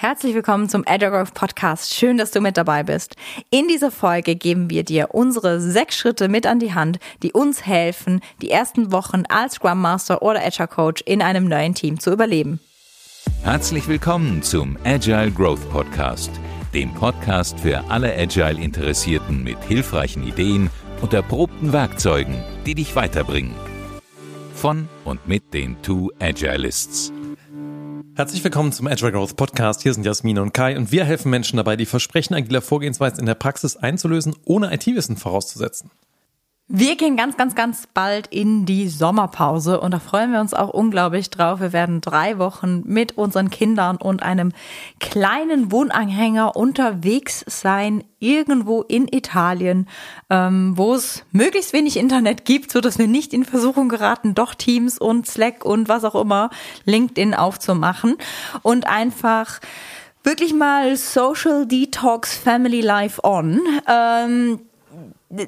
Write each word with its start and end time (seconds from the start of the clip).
Herzlich 0.00 0.32
willkommen 0.32 0.68
zum 0.68 0.84
Agile 0.86 1.10
Growth 1.10 1.34
Podcast. 1.34 1.92
Schön, 1.92 2.18
dass 2.18 2.30
du 2.30 2.40
mit 2.40 2.56
dabei 2.56 2.84
bist. 2.84 3.16
In 3.50 3.66
dieser 3.66 3.90
Folge 3.90 4.36
geben 4.36 4.70
wir 4.70 4.84
dir 4.84 5.08
unsere 5.10 5.60
sechs 5.60 5.96
Schritte 5.96 6.28
mit 6.28 6.46
an 6.46 6.60
die 6.60 6.72
Hand, 6.72 7.00
die 7.24 7.32
uns 7.32 7.66
helfen, 7.66 8.20
die 8.40 8.48
ersten 8.48 8.92
Wochen 8.92 9.24
als 9.28 9.54
Scrum 9.54 9.80
Master 9.80 10.22
oder 10.22 10.38
Agile 10.46 10.68
Coach 10.68 11.02
in 11.04 11.20
einem 11.20 11.48
neuen 11.48 11.74
Team 11.74 11.98
zu 11.98 12.12
überleben. 12.12 12.60
Herzlich 13.42 13.88
willkommen 13.88 14.40
zum 14.44 14.78
Agile 14.84 15.32
Growth 15.32 15.68
Podcast, 15.68 16.30
dem 16.72 16.94
Podcast 16.94 17.58
für 17.58 17.82
alle 17.90 18.16
Agile 18.16 18.62
Interessierten 18.62 19.42
mit 19.42 19.58
hilfreichen 19.64 20.24
Ideen 20.24 20.70
und 21.02 21.12
erprobten 21.12 21.72
Werkzeugen, 21.72 22.36
die 22.66 22.76
dich 22.76 22.94
weiterbringen. 22.94 23.52
Von 24.54 24.88
und 25.04 25.26
mit 25.26 25.52
den 25.52 25.82
Two 25.82 26.12
Agilists. 26.20 27.12
Herzlich 28.18 28.42
willkommen 28.42 28.72
zum 28.72 28.88
Agile 28.88 29.12
Growth 29.12 29.36
Podcast. 29.36 29.84
Hier 29.84 29.94
sind 29.94 30.04
Jasmin 30.04 30.40
und 30.40 30.52
Kai 30.52 30.76
und 30.76 30.90
wir 30.90 31.04
helfen 31.04 31.30
Menschen 31.30 31.56
dabei, 31.56 31.76
die 31.76 31.86
Versprechen 31.86 32.34
agiler 32.34 32.60
Vorgehensweisen 32.60 33.20
in 33.20 33.26
der 33.26 33.36
Praxis 33.36 33.76
einzulösen, 33.76 34.34
ohne 34.44 34.74
IT-Wissen 34.74 35.16
vorauszusetzen. 35.16 35.92
Wir 36.70 36.96
gehen 36.96 37.16
ganz, 37.16 37.38
ganz, 37.38 37.54
ganz 37.54 37.88
bald 37.94 38.26
in 38.26 38.66
die 38.66 38.88
Sommerpause 38.88 39.80
und 39.80 39.92
da 39.92 39.98
freuen 39.98 40.32
wir 40.32 40.40
uns 40.42 40.52
auch 40.52 40.68
unglaublich 40.68 41.30
drauf. 41.30 41.60
Wir 41.60 41.72
werden 41.72 42.02
drei 42.02 42.38
Wochen 42.38 42.82
mit 42.84 43.16
unseren 43.16 43.48
Kindern 43.48 43.96
und 43.96 44.22
einem 44.22 44.52
kleinen 45.00 45.72
Wohnanhänger 45.72 46.56
unterwegs 46.56 47.42
sein, 47.46 48.04
irgendwo 48.18 48.82
in 48.82 49.08
Italien, 49.08 49.88
ähm, 50.28 50.74
wo 50.76 50.92
es 50.92 51.24
möglichst 51.32 51.72
wenig 51.72 51.96
Internet 51.96 52.44
gibt, 52.44 52.70
so 52.70 52.82
dass 52.82 52.98
wir 52.98 53.08
nicht 53.08 53.32
in 53.32 53.46
Versuchung 53.46 53.88
geraten, 53.88 54.34
doch 54.34 54.54
Teams 54.54 54.98
und 54.98 55.26
Slack 55.26 55.64
und 55.64 55.88
was 55.88 56.04
auch 56.04 56.20
immer, 56.20 56.50
LinkedIn 56.84 57.32
aufzumachen 57.32 58.18
und 58.60 58.86
einfach 58.86 59.60
wirklich 60.22 60.52
mal 60.52 60.98
Social 60.98 61.66
Detox 61.66 62.36
Family 62.36 62.82
Life 62.82 63.24
on. 63.24 63.62
Ähm, 63.86 64.60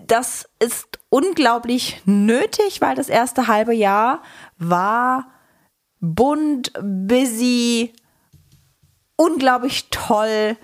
das 0.06 0.48
ist 0.58 0.99
unglaublich 1.10 2.00
nötig, 2.06 2.80
weil 2.80 2.94
das 2.94 3.08
erste 3.08 3.46
halbe 3.46 3.74
Jahr 3.74 4.22
war 4.58 5.26
bunt, 6.00 6.72
busy, 6.80 7.92
unglaublich 9.16 9.88
toll. 9.90 10.56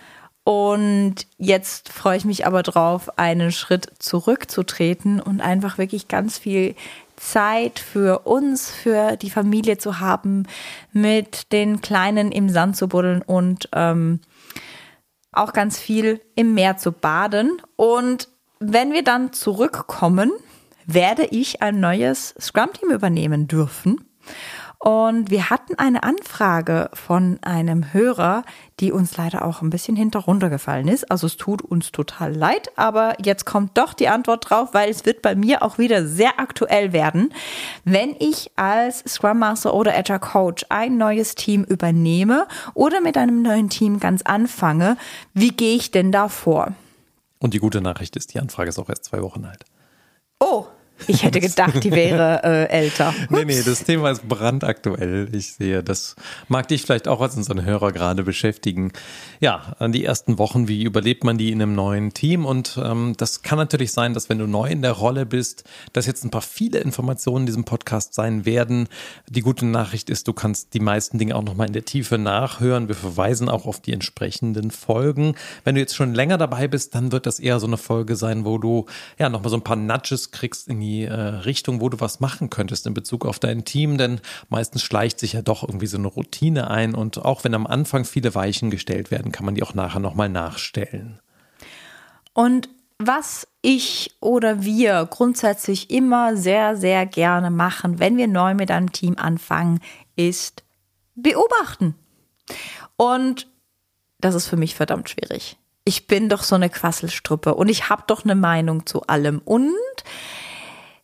Und 0.44 1.26
jetzt 1.38 1.88
freue 1.88 2.16
ich 2.16 2.24
mich 2.24 2.46
aber 2.46 2.62
drauf, 2.62 3.18
einen 3.18 3.50
Schritt 3.50 3.92
zurückzutreten 3.98 5.20
und 5.20 5.40
einfach 5.40 5.76
wirklich 5.76 6.08
ganz 6.08 6.38
viel 6.38 6.76
Zeit 7.16 7.80
für 7.80 8.20
uns, 8.20 8.70
für 8.70 9.16
die 9.16 9.30
Familie 9.30 9.78
zu 9.78 9.98
haben, 9.98 10.46
mit 10.92 11.52
den 11.52 11.80
Kleinen 11.80 12.30
im 12.30 12.48
Sand 12.48 12.76
zu 12.76 12.88
buddeln 12.88 13.22
und 13.22 13.68
ähm, 13.72 14.20
auch 15.32 15.52
ganz 15.52 15.78
viel 15.78 16.20
im 16.36 16.54
Meer 16.54 16.76
zu 16.76 16.92
baden. 16.92 17.60
Und 17.74 18.28
wenn 18.58 18.92
wir 18.92 19.04
dann 19.04 19.32
zurückkommen, 19.32 20.32
werde 20.86 21.26
ich 21.26 21.62
ein 21.62 21.80
neues 21.80 22.34
Scrum-Team 22.40 22.90
übernehmen 22.90 23.48
dürfen. 23.48 24.04
Und 24.78 25.30
wir 25.30 25.50
hatten 25.50 25.74
eine 25.78 26.02
Anfrage 26.02 26.90
von 26.92 27.38
einem 27.42 27.92
Hörer, 27.92 28.44
die 28.78 28.92
uns 28.92 29.16
leider 29.16 29.44
auch 29.44 29.62
ein 29.62 29.70
bisschen 29.70 29.96
hinteruntergefallen 29.96 30.86
ist. 30.86 31.10
Also 31.10 31.26
es 31.26 31.36
tut 31.36 31.62
uns 31.62 31.90
total 31.92 32.34
leid, 32.34 32.68
aber 32.76 33.14
jetzt 33.20 33.46
kommt 33.46 33.76
doch 33.78 33.94
die 33.94 34.08
Antwort 34.08 34.48
drauf, 34.48 34.74
weil 34.74 34.90
es 34.90 35.04
wird 35.04 35.22
bei 35.22 35.34
mir 35.34 35.62
auch 35.62 35.78
wieder 35.78 36.06
sehr 36.06 36.38
aktuell 36.38 36.92
werden. 36.92 37.32
Wenn 37.84 38.14
ich 38.20 38.52
als 38.56 39.02
Scrum 39.08 39.40
Master 39.40 39.74
oder 39.74 39.96
Agile 39.96 40.20
Coach 40.20 40.66
ein 40.68 40.98
neues 40.98 41.34
Team 41.34 41.64
übernehme 41.64 42.46
oder 42.74 43.00
mit 43.00 43.16
einem 43.16 43.42
neuen 43.42 43.70
Team 43.70 43.98
ganz 43.98 44.22
anfange, 44.22 44.98
wie 45.32 45.50
gehe 45.52 45.74
ich 45.74 45.90
denn 45.90 46.12
da 46.12 46.28
vor? 46.28 46.74
Und 47.46 47.54
die 47.54 47.60
gute 47.60 47.80
Nachricht 47.80 48.16
ist, 48.16 48.34
die 48.34 48.40
Anfrage 48.40 48.70
ist 48.70 48.78
auch 48.80 48.88
erst 48.88 49.04
zwei 49.04 49.22
Wochen 49.22 49.44
alt. 49.44 49.64
Oh, 50.40 50.66
ich 51.06 51.22
hätte 51.22 51.40
gedacht, 51.40 51.82
die 51.84 51.92
wäre 51.92 52.40
äh, 52.42 52.68
älter. 52.68 53.08
Ups. 53.08 53.16
Nee, 53.30 53.44
nee, 53.44 53.62
das 53.62 53.84
Thema 53.84 54.10
ist 54.10 54.26
brandaktuell. 54.26 55.28
Ich 55.32 55.54
sehe, 55.54 55.82
das 55.82 56.16
mag 56.48 56.68
dich 56.68 56.82
vielleicht 56.82 57.06
auch 57.06 57.20
als 57.20 57.36
unseren 57.36 57.64
Hörer 57.64 57.92
gerade 57.92 58.22
beschäftigen. 58.22 58.92
Ja, 59.40 59.76
die 59.88 60.04
ersten 60.04 60.38
Wochen, 60.38 60.68
wie 60.68 60.82
überlebt 60.84 61.24
man 61.24 61.36
die 61.36 61.52
in 61.52 61.60
einem 61.60 61.74
neuen 61.74 62.14
Team? 62.14 62.46
Und 62.46 62.80
ähm, 62.82 63.14
das 63.16 63.42
kann 63.42 63.58
natürlich 63.58 63.92
sein, 63.92 64.14
dass 64.14 64.28
wenn 64.28 64.38
du 64.38 64.46
neu 64.46 64.68
in 64.68 64.82
der 64.82 64.92
Rolle 64.92 65.26
bist, 65.26 65.64
dass 65.92 66.06
jetzt 66.06 66.24
ein 66.24 66.30
paar 66.30 66.42
viele 66.42 66.78
Informationen 66.78 67.42
in 67.42 67.46
diesem 67.46 67.64
Podcast 67.64 68.14
sein 68.14 68.46
werden. 68.46 68.88
Die 69.28 69.42
gute 69.42 69.66
Nachricht 69.66 70.08
ist, 70.08 70.28
du 70.28 70.32
kannst 70.32 70.72
die 70.74 70.80
meisten 70.80 71.18
Dinge 71.18 71.36
auch 71.36 71.42
nochmal 71.42 71.66
in 71.66 71.72
der 71.72 71.84
Tiefe 71.84 72.18
nachhören. 72.18 72.88
Wir 72.88 72.94
verweisen 72.94 73.48
auch 73.48 73.66
auf 73.66 73.80
die 73.80 73.92
entsprechenden 73.92 74.70
Folgen. 74.70 75.34
Wenn 75.64 75.74
du 75.74 75.80
jetzt 75.80 75.94
schon 75.94 76.14
länger 76.14 76.38
dabei 76.38 76.68
bist, 76.68 76.94
dann 76.94 77.12
wird 77.12 77.26
das 77.26 77.38
eher 77.38 77.60
so 77.60 77.66
eine 77.66 77.76
Folge 77.76 78.16
sein, 78.16 78.44
wo 78.44 78.58
du 78.58 78.86
ja 79.18 79.28
nochmal 79.28 79.50
so 79.50 79.56
ein 79.56 79.64
paar 79.64 79.76
Nudges 79.76 80.30
kriegst 80.30 80.68
in 80.68 80.80
die 80.80 80.85
die 80.86 81.04
äh, 81.04 81.12
Richtung, 81.12 81.80
wo 81.80 81.88
du 81.88 82.00
was 82.00 82.20
machen 82.20 82.50
könntest 82.50 82.86
in 82.86 82.94
Bezug 82.94 83.26
auf 83.26 83.38
dein 83.38 83.64
Team, 83.64 83.98
denn 83.98 84.20
meistens 84.48 84.82
schleicht 84.82 85.18
sich 85.18 85.32
ja 85.32 85.42
doch 85.42 85.62
irgendwie 85.62 85.86
so 85.86 85.98
eine 85.98 86.06
Routine 86.06 86.70
ein 86.70 86.94
und 86.94 87.18
auch 87.18 87.44
wenn 87.44 87.54
am 87.54 87.66
Anfang 87.66 88.04
viele 88.04 88.34
Weichen 88.34 88.70
gestellt 88.70 89.10
werden, 89.10 89.32
kann 89.32 89.44
man 89.44 89.54
die 89.54 89.62
auch 89.62 89.74
nachher 89.74 90.00
nochmal 90.00 90.28
nachstellen. 90.28 91.20
Und 92.32 92.68
was 92.98 93.46
ich 93.62 94.16
oder 94.20 94.62
wir 94.62 95.06
grundsätzlich 95.10 95.90
immer 95.90 96.36
sehr, 96.36 96.76
sehr 96.76 97.04
gerne 97.04 97.50
machen, 97.50 97.98
wenn 97.98 98.16
wir 98.16 98.28
neu 98.28 98.54
mit 98.54 98.70
einem 98.70 98.92
Team 98.92 99.16
anfangen, 99.18 99.80
ist 100.14 100.64
beobachten. 101.14 101.94
Und 102.96 103.48
das 104.18 104.34
ist 104.34 104.46
für 104.46 104.56
mich 104.56 104.74
verdammt 104.74 105.10
schwierig. 105.10 105.56
Ich 105.84 106.06
bin 106.06 106.28
doch 106.28 106.42
so 106.42 106.54
eine 106.54 106.70
Quasselstruppe 106.70 107.54
und 107.54 107.68
ich 107.68 107.88
habe 107.90 108.04
doch 108.06 108.24
eine 108.24 108.34
Meinung 108.34 108.86
zu 108.86 109.02
allem. 109.02 109.40
Und 109.44 109.72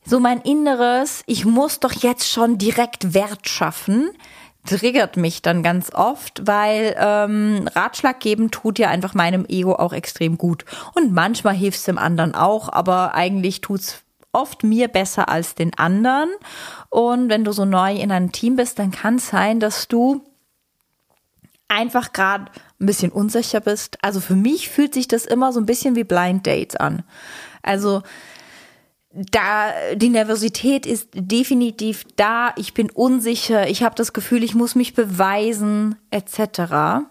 so 0.04 0.20
mein 0.20 0.40
Inneres, 0.40 1.22
ich 1.26 1.44
muss 1.44 1.80
doch 1.80 1.92
jetzt 1.92 2.28
schon 2.28 2.58
direkt 2.58 3.14
Wert 3.14 3.48
schaffen, 3.48 4.10
triggert 4.66 5.16
mich 5.16 5.42
dann 5.42 5.62
ganz 5.62 5.92
oft, 5.92 6.46
weil 6.46 6.96
ähm, 6.98 7.68
Ratschlag 7.74 8.20
geben 8.20 8.50
tut 8.50 8.78
ja 8.78 8.88
einfach 8.88 9.14
meinem 9.14 9.44
Ego 9.48 9.74
auch 9.74 9.92
extrem 9.92 10.38
gut. 10.38 10.64
Und 10.94 11.12
manchmal 11.12 11.54
hilft 11.54 11.78
es 11.78 11.84
dem 11.84 11.98
anderen 11.98 12.34
auch, 12.34 12.68
aber 12.68 13.14
eigentlich 13.14 13.60
tut's 13.60 14.02
oft 14.32 14.64
mir 14.64 14.88
besser 14.88 15.28
als 15.28 15.54
den 15.54 15.74
anderen. 15.78 16.30
Und 16.88 17.28
wenn 17.28 17.44
du 17.44 17.52
so 17.52 17.64
neu 17.64 17.94
in 17.94 18.10
einem 18.10 18.32
Team 18.32 18.56
bist, 18.56 18.78
dann 18.78 18.90
kann 18.90 19.16
es 19.16 19.28
sein, 19.28 19.60
dass 19.60 19.88
du 19.88 20.22
einfach 21.68 22.12
gerade 22.12 22.46
ein 22.80 22.86
bisschen 22.86 23.12
unsicher 23.12 23.60
bist. 23.60 23.98
Also 24.02 24.20
für 24.20 24.36
mich 24.36 24.68
fühlt 24.68 24.94
sich 24.94 25.08
das 25.08 25.24
immer 25.24 25.52
so 25.52 25.60
ein 25.60 25.66
bisschen 25.66 25.96
wie 25.96 26.04
Blind 26.04 26.46
Dates 26.46 26.76
an. 26.76 27.02
Also 27.62 28.02
da 29.14 29.72
die 29.94 30.08
Nervosität 30.08 30.86
ist 30.86 31.08
definitiv 31.14 32.04
da. 32.16 32.52
Ich 32.56 32.74
bin 32.74 32.90
unsicher. 32.90 33.68
Ich 33.68 33.82
habe 33.82 33.94
das 33.94 34.12
Gefühl, 34.12 34.42
ich 34.42 34.54
muss 34.54 34.74
mich 34.74 34.94
beweisen, 34.94 35.96
etc. 36.10 37.04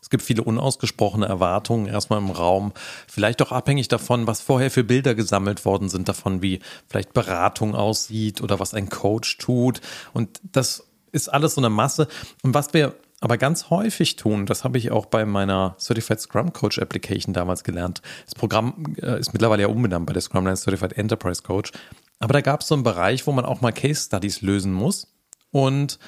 Es 0.00 0.10
gibt 0.10 0.22
viele 0.22 0.44
unausgesprochene 0.44 1.26
Erwartungen 1.26 1.86
erstmal 1.86 2.20
im 2.20 2.30
Raum. 2.30 2.72
Vielleicht 3.08 3.42
auch 3.42 3.52
abhängig 3.52 3.88
davon, 3.88 4.26
was 4.26 4.40
vorher 4.40 4.70
für 4.70 4.84
Bilder 4.84 5.14
gesammelt 5.14 5.64
worden 5.64 5.88
sind, 5.88 6.08
davon, 6.08 6.42
wie 6.42 6.60
vielleicht 6.88 7.12
Beratung 7.12 7.74
aussieht 7.74 8.40
oder 8.40 8.60
was 8.60 8.72
ein 8.72 8.88
Coach 8.88 9.36
tut. 9.38 9.80
Und 10.12 10.40
das 10.52 10.86
ist 11.10 11.28
alles 11.28 11.54
so 11.54 11.60
eine 11.60 11.70
Masse. 11.70 12.08
Und 12.42 12.54
was 12.54 12.72
wir 12.72 12.94
aber 13.20 13.38
ganz 13.38 13.70
häufig 13.70 14.16
tun, 14.16 14.46
das 14.46 14.62
habe 14.64 14.78
ich 14.78 14.90
auch 14.90 15.06
bei 15.06 15.24
meiner 15.24 15.76
Certified 15.78 16.20
Scrum 16.20 16.52
Coach 16.52 16.78
Application 16.78 17.32
damals 17.32 17.64
gelernt. 17.64 18.02
Das 18.24 18.34
Programm 18.34 18.94
äh, 19.00 19.18
ist 19.18 19.32
mittlerweile 19.32 19.62
ja 19.62 19.68
umbenannt 19.68 20.06
bei 20.06 20.12
der 20.12 20.22
Scrumline 20.22 20.56
Certified 20.56 20.92
Enterprise 20.94 21.42
Coach. 21.42 21.72
Aber 22.18 22.32
da 22.32 22.40
gab 22.40 22.60
es 22.60 22.68
so 22.68 22.74
einen 22.74 22.84
Bereich, 22.84 23.26
wo 23.26 23.32
man 23.32 23.44
auch 23.44 23.60
mal 23.60 23.72
Case 23.72 24.06
Studies 24.06 24.42
lösen 24.42 24.72
muss. 24.72 25.14
Und 25.50 25.98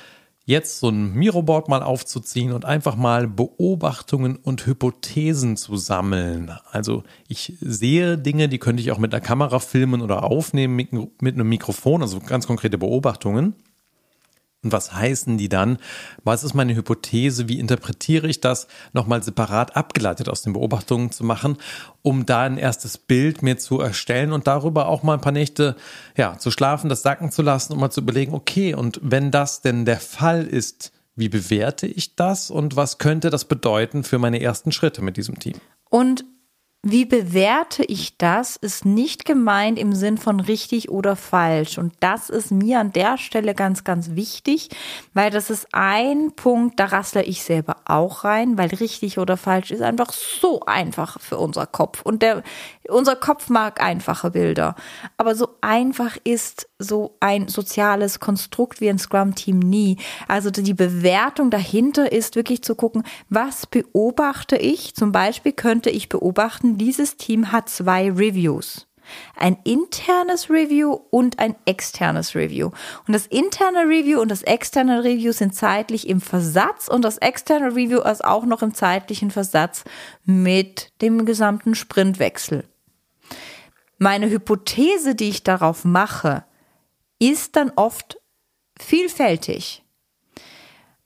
jetzt 0.49 0.81
so 0.81 0.89
ein 0.89 1.13
Miroboard 1.13 1.69
mal 1.69 1.83
aufzuziehen 1.83 2.53
und 2.53 2.65
einfach 2.65 2.97
mal 2.97 3.29
Beobachtungen 3.29 4.37
und 4.37 4.67
Hypothesen 4.67 5.59
zu 5.59 5.77
sammeln. 5.77 6.53
Also 6.71 7.05
ich 7.29 7.53
sehe 7.61 8.17
Dinge, 8.17 8.49
die 8.49 8.59
könnte 8.59 8.83
ich 8.83 8.91
auch 8.91 8.97
mit 8.97 9.13
einer 9.13 9.21
Kamera 9.21 9.59
filmen 9.59 10.01
oder 10.01 10.25
aufnehmen 10.25 10.75
mit, 10.75 10.93
mit 10.93 11.35
einem 11.35 11.51
Mikrofon, 11.51 12.01
also 12.01 12.21
ganz 12.21 12.47
konkrete 12.47 12.79
Beobachtungen. 12.79 13.57
Und 14.65 14.73
was 14.73 14.93
heißen 14.93 15.39
die 15.39 15.49
dann? 15.49 15.79
Was 16.25 16.43
ist 16.43 16.55
meine 16.55 16.75
Hypothese? 16.75 17.49
Wie 17.49 17.61
interpretiere 17.61 18.27
ich 18.27 18.41
das? 18.41 18.67
Nochmal 18.93 19.23
separat 19.23 19.77
abgeleitet 19.77 20.29
aus 20.29 20.43
den 20.43 20.53
Beobachtungen 20.53 21.13
zu 21.13 21.23
machen, 21.25 21.59
um 22.03 22.27
da 22.27 22.43
ein 22.43 22.59
erstes 22.59 22.99
Bild 22.99 23.41
mir 23.43 23.59
zu 23.59 23.79
erstellen 23.79 24.33
und 24.33 24.49
darüber 24.49 24.89
auch 24.89 25.05
mal 25.05 25.15
ein 25.15 25.21
paar 25.21 25.33
Nächte, 25.33 25.77
ja, 26.17 26.39
zu 26.39 26.51
schlafen, 26.51 26.89
das 26.89 27.03
sacken 27.03 27.31
zu 27.31 27.43
lassen 27.43 27.73
und 27.73 27.79
mal 27.79 27.91
zu 27.91 28.01
überlegen, 28.01 28.35
okay, 28.35 28.75
und 28.75 28.99
wenn 29.01 29.31
das 29.31 29.61
denn 29.61 29.85
der 29.85 30.01
Fall 30.01 30.45
ist, 30.45 30.93
wie 31.15 31.29
bewerte 31.29 31.87
ich 31.87 32.17
das 32.17 32.51
und 32.51 32.75
was 32.75 32.99
könnte 32.99 33.31
das 33.31 33.45
bedeuten 33.45 34.03
für 34.03 34.19
meine 34.19 34.41
ersten 34.41 34.73
Schritte 34.73 35.03
mit 35.03 35.17
diesem 35.17 35.39
Team? 35.39 35.55
Und 35.89 36.25
wie 36.85 37.05
bewerte 37.05 37.83
ich 37.85 38.17
das, 38.19 38.55
ist 38.55 38.85
nicht 38.85 39.25
gemeint 39.25 39.81
im 39.81 39.95
Sinn 39.95 40.17
von 40.17 40.39
richtig 40.39 40.91
oder 40.91 41.17
falsch. 41.17 41.77
Und 41.77 41.93
das 41.99 42.31
ist 42.31 42.53
mir 42.53 42.79
an 42.79 42.93
der 42.93 43.19
Stelle 43.19 43.55
ganz, 43.57 43.83
ganz 43.83 44.11
wichtig, 44.15 44.69
weil 45.13 45.31
das 45.31 45.51
ist 45.51 45.67
ein 45.73 46.33
Punkt, 46.37 46.79
da 46.79 46.87
rassle 46.87 47.25
ich 47.25 47.43
selber 47.43 47.79
auch 47.85 48.23
rein, 48.23 48.57
weil 48.59 48.69
richtig 48.69 49.19
oder 49.19 49.37
falsch 49.37 49.73
ist 49.73 49.83
einfach 49.83 50.13
so 50.13 50.61
einfach 50.67 51.21
für 51.21 51.39
unser 51.39 51.67
Kopf. 51.67 52.03
Und 52.03 52.23
der, 52.23 52.45
unser 52.89 53.17
Kopf 53.17 53.49
mag 53.49 53.83
einfache 53.83 54.31
Bilder. 54.31 54.77
Aber 55.17 55.35
so 55.35 55.49
einfach 55.61 56.17
ist 56.23 56.69
so 56.79 57.17
ein 57.19 57.49
soziales 57.49 58.21
Konstrukt 58.21 58.81
wie 58.81 58.89
ein 58.89 59.01
Scrum-Team 59.01 59.59
nie. 59.59 59.97
Also 60.29 60.51
die 60.51 60.75
Bewertung 60.75 61.51
dahinter 61.51 62.13
ist 62.13 62.37
wirklich 62.37 62.63
zu 62.63 62.77
gucken, 62.77 63.03
was 63.29 63.67
beobachte 63.67 64.57
ich? 64.57 64.95
Zum 64.95 65.11
Beispiel 65.11 65.53
könnte 65.53 65.91
ich 65.91 66.09
beobachten, 66.09 66.68
dieses 66.77 67.17
Team 67.17 67.53
hat 67.53 67.69
zwei 67.69 68.11
Reviews. 68.11 68.87
Ein 69.37 69.57
internes 69.65 70.51
Review 70.51 70.93
und 71.11 71.39
ein 71.39 71.57
externes 71.65 72.35
Review. 72.35 72.71
Und 73.07 73.15
das 73.15 73.27
interne 73.27 73.89
Review 73.89 74.21
und 74.21 74.31
das 74.31 74.43
externe 74.43 75.03
Review 75.03 75.33
sind 75.33 75.55
zeitlich 75.55 76.09
im 76.09 76.21
Versatz 76.21 76.89
und 76.89 77.03
das 77.03 77.17
externe 77.19 77.75
Review 77.75 78.01
ist 78.01 78.25
auch 78.25 78.45
noch 78.45 78.63
im 78.63 78.75
zeitlichen 78.75 79.31
Versatz 79.31 79.85
mit 80.25 80.93
dem 81.01 81.25
gesamten 81.25 81.75
Sprintwechsel. 81.75 82.65
Meine 83.97 84.29
Hypothese, 84.29 85.15
die 85.15 85.31
ich 85.31 85.43
darauf 85.43 85.85
mache, 85.85 86.45
ist 87.19 87.57
dann 87.57 87.73
oft 87.75 88.19
vielfältig. 88.79 89.85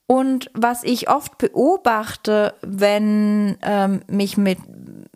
Und 0.07 0.51
was 0.53 0.85
ich 0.85 1.09
oft 1.09 1.39
beobachte, 1.39 2.55
wenn 2.61 3.57
ähm, 3.63 4.03
mich 4.09 4.37
mit 4.37 4.59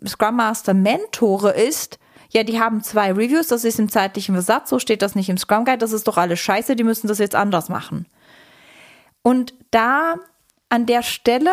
Scrum 0.07 0.35
Master 0.35 0.73
mentore, 0.73 1.51
ist, 1.51 1.99
ja, 2.29 2.43
die 2.43 2.59
haben 2.59 2.81
zwei 2.83 3.11
Reviews, 3.11 3.47
das 3.47 3.63
ist 3.63 3.79
im 3.79 3.89
zeitlichen 3.89 4.35
Versatz, 4.35 4.69
so 4.69 4.79
steht 4.79 5.01
das 5.01 5.15
nicht 5.15 5.29
im 5.29 5.37
Scrum 5.37 5.65
Guide, 5.65 5.77
das 5.77 5.91
ist 5.91 6.07
doch 6.07 6.17
alles 6.17 6.39
scheiße, 6.39 6.75
die 6.75 6.83
müssen 6.83 7.07
das 7.07 7.19
jetzt 7.19 7.35
anders 7.35 7.69
machen. 7.69 8.05
Und 9.21 9.53
da 9.71 10.15
an 10.69 10.85
der 10.85 11.03
Stelle 11.03 11.51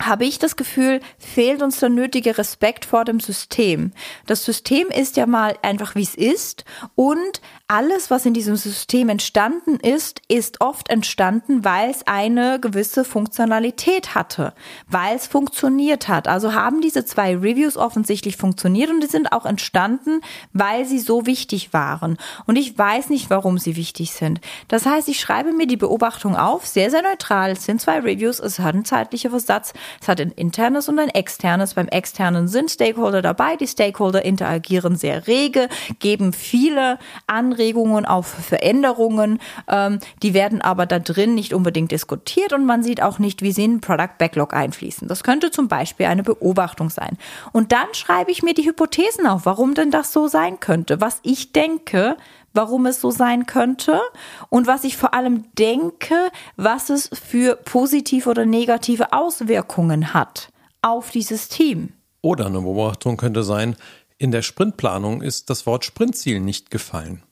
habe 0.00 0.24
ich 0.24 0.38
das 0.38 0.56
Gefühl, 0.56 1.00
fehlt 1.18 1.62
uns 1.62 1.80
der 1.80 1.88
nötige 1.88 2.38
Respekt 2.38 2.84
vor 2.84 3.04
dem 3.04 3.20
System. 3.20 3.92
Das 4.26 4.44
System 4.44 4.88
ist 4.88 5.16
ja 5.16 5.26
mal 5.26 5.56
einfach, 5.62 5.94
wie 5.94 6.02
es 6.02 6.14
ist 6.14 6.64
und 6.94 7.40
alles, 7.68 8.10
was 8.10 8.24
in 8.24 8.32
diesem 8.32 8.54
System 8.54 9.08
entstanden 9.08 9.80
ist, 9.80 10.22
ist 10.28 10.60
oft 10.60 10.88
entstanden, 10.88 11.64
weil 11.64 11.90
es 11.90 12.06
eine 12.06 12.60
gewisse 12.60 13.04
Funktionalität 13.04 14.14
hatte, 14.14 14.52
weil 14.86 15.16
es 15.16 15.26
funktioniert 15.26 16.06
hat. 16.06 16.28
Also 16.28 16.54
haben 16.54 16.80
diese 16.80 17.04
zwei 17.04 17.34
Reviews 17.34 17.76
offensichtlich 17.76 18.36
funktioniert 18.36 18.90
und 18.90 19.00
die 19.00 19.08
sind 19.08 19.32
auch 19.32 19.44
entstanden, 19.46 20.20
weil 20.52 20.84
sie 20.84 21.00
so 21.00 21.26
wichtig 21.26 21.72
waren. 21.72 22.18
Und 22.46 22.56
ich 22.56 22.78
weiß 22.78 23.10
nicht, 23.10 23.30
warum 23.30 23.58
sie 23.58 23.74
wichtig 23.74 24.12
sind. 24.12 24.40
Das 24.68 24.86
heißt, 24.86 25.08
ich 25.08 25.18
schreibe 25.18 25.52
mir 25.52 25.66
die 25.66 25.76
Beobachtung 25.76 26.36
auf, 26.36 26.66
sehr, 26.66 26.92
sehr 26.92 27.02
neutral. 27.02 27.50
Es 27.50 27.64
sind 27.64 27.80
zwei 27.80 27.98
Reviews, 27.98 28.38
es 28.38 28.60
hat 28.60 28.74
einen 28.74 28.84
zeitlichen 28.84 29.30
Versatz, 29.30 29.72
es 30.00 30.08
hat 30.08 30.20
ein 30.20 30.30
internes 30.32 30.88
und 30.88 30.98
ein 30.98 31.08
externes. 31.08 31.74
Beim 31.74 31.88
externen 31.88 32.48
sind 32.48 32.70
Stakeholder 32.70 33.22
dabei, 33.22 33.56
die 33.56 33.66
Stakeholder 33.66 34.24
interagieren 34.24 34.96
sehr 34.96 35.26
rege, 35.26 35.68
geben 35.98 36.32
viele 36.32 36.98
Anregungen 37.26 38.04
auf 38.06 38.26
Veränderungen. 38.26 39.40
Ähm, 39.68 39.98
die 40.22 40.34
werden 40.34 40.60
aber 40.60 40.86
da 40.86 40.98
drin 40.98 41.34
nicht 41.34 41.54
unbedingt 41.54 41.92
diskutiert 41.92 42.52
und 42.52 42.66
man 42.66 42.82
sieht 42.82 43.02
auch 43.02 43.18
nicht, 43.18 43.42
wie 43.42 43.52
sie 43.52 43.64
in 43.64 43.76
den 43.76 43.80
Product 43.80 44.18
Backlog 44.18 44.54
einfließen. 44.54 45.08
Das 45.08 45.24
könnte 45.24 45.50
zum 45.50 45.68
Beispiel 45.68 46.06
eine 46.06 46.22
Beobachtung 46.22 46.90
sein. 46.90 47.18
Und 47.52 47.72
dann 47.72 47.86
schreibe 47.92 48.30
ich 48.30 48.42
mir 48.42 48.54
die 48.54 48.66
Hypothesen 48.66 49.26
auf, 49.26 49.46
warum 49.46 49.74
denn 49.74 49.90
das 49.90 50.12
so 50.12 50.28
sein 50.28 50.60
könnte, 50.60 51.00
was 51.00 51.20
ich 51.22 51.52
denke, 51.52 52.16
warum 52.56 52.86
es 52.86 53.00
so 53.00 53.10
sein 53.10 53.46
könnte 53.46 54.00
und 54.48 54.66
was 54.66 54.84
ich 54.84 54.96
vor 54.96 55.14
allem 55.14 55.44
denke, 55.58 56.14
was 56.56 56.90
es 56.90 57.08
für 57.12 57.56
positive 57.56 58.28
oder 58.28 58.46
negative 58.46 59.12
Auswirkungen 59.12 60.14
hat 60.14 60.48
auf 60.82 61.10
dieses 61.10 61.48
Team. 61.48 61.90
Oder 62.22 62.46
eine 62.46 62.60
Beobachtung 62.60 63.16
könnte 63.16 63.42
sein, 63.42 63.76
in 64.18 64.32
der 64.32 64.42
Sprintplanung 64.42 65.22
ist 65.22 65.50
das 65.50 65.66
Wort 65.66 65.84
Sprintziel 65.84 66.40
nicht 66.40 66.70
gefallen. 66.70 67.22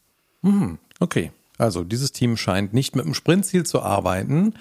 Hm, 0.43 0.79
okay. 1.01 1.33
Also 1.57 1.85
dieses 1.85 2.13
Team 2.13 2.37
scheint 2.37 2.75
nicht 2.75 2.97
mit 2.97 3.05
dem 3.05 3.15
Sprintziel 3.15 3.65
zu 3.65 3.81
arbeiten. 3.81 4.55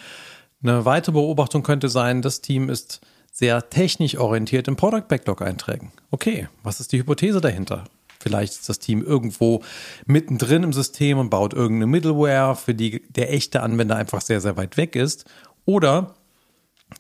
Eine 0.62 0.86
weitere 0.86 1.13
Beobachtung 1.13 1.63
könnte 1.63 1.89
sein, 1.89 2.21
das 2.21 2.42
Team 2.42 2.69
ist 2.69 3.01
sehr 3.31 3.69
technisch 3.69 4.16
orientiert 4.18 4.68
im 4.68 4.75
Product 4.75 5.07
Backlog 5.07 5.42
Einträgen. 5.42 5.92
Okay, 6.12 6.48
was 6.62 6.80
ist 6.80 6.92
die 6.92 7.00
Hypothese 7.00 7.42
dahinter? 7.42 7.86
Vielleicht 8.23 8.53
ist 8.53 8.69
das 8.69 8.79
Team 8.79 9.03
irgendwo 9.03 9.61
mittendrin 10.05 10.63
im 10.63 10.73
System 10.73 11.17
und 11.17 11.29
baut 11.29 11.53
irgendeine 11.53 11.87
Middleware, 11.87 12.55
für 12.55 12.73
die 12.73 13.03
der 13.09 13.33
echte 13.33 13.61
Anwender 13.61 13.95
einfach 13.95 14.21
sehr, 14.21 14.41
sehr 14.41 14.57
weit 14.57 14.77
weg 14.77 14.95
ist. 14.95 15.25
Oder 15.65 16.15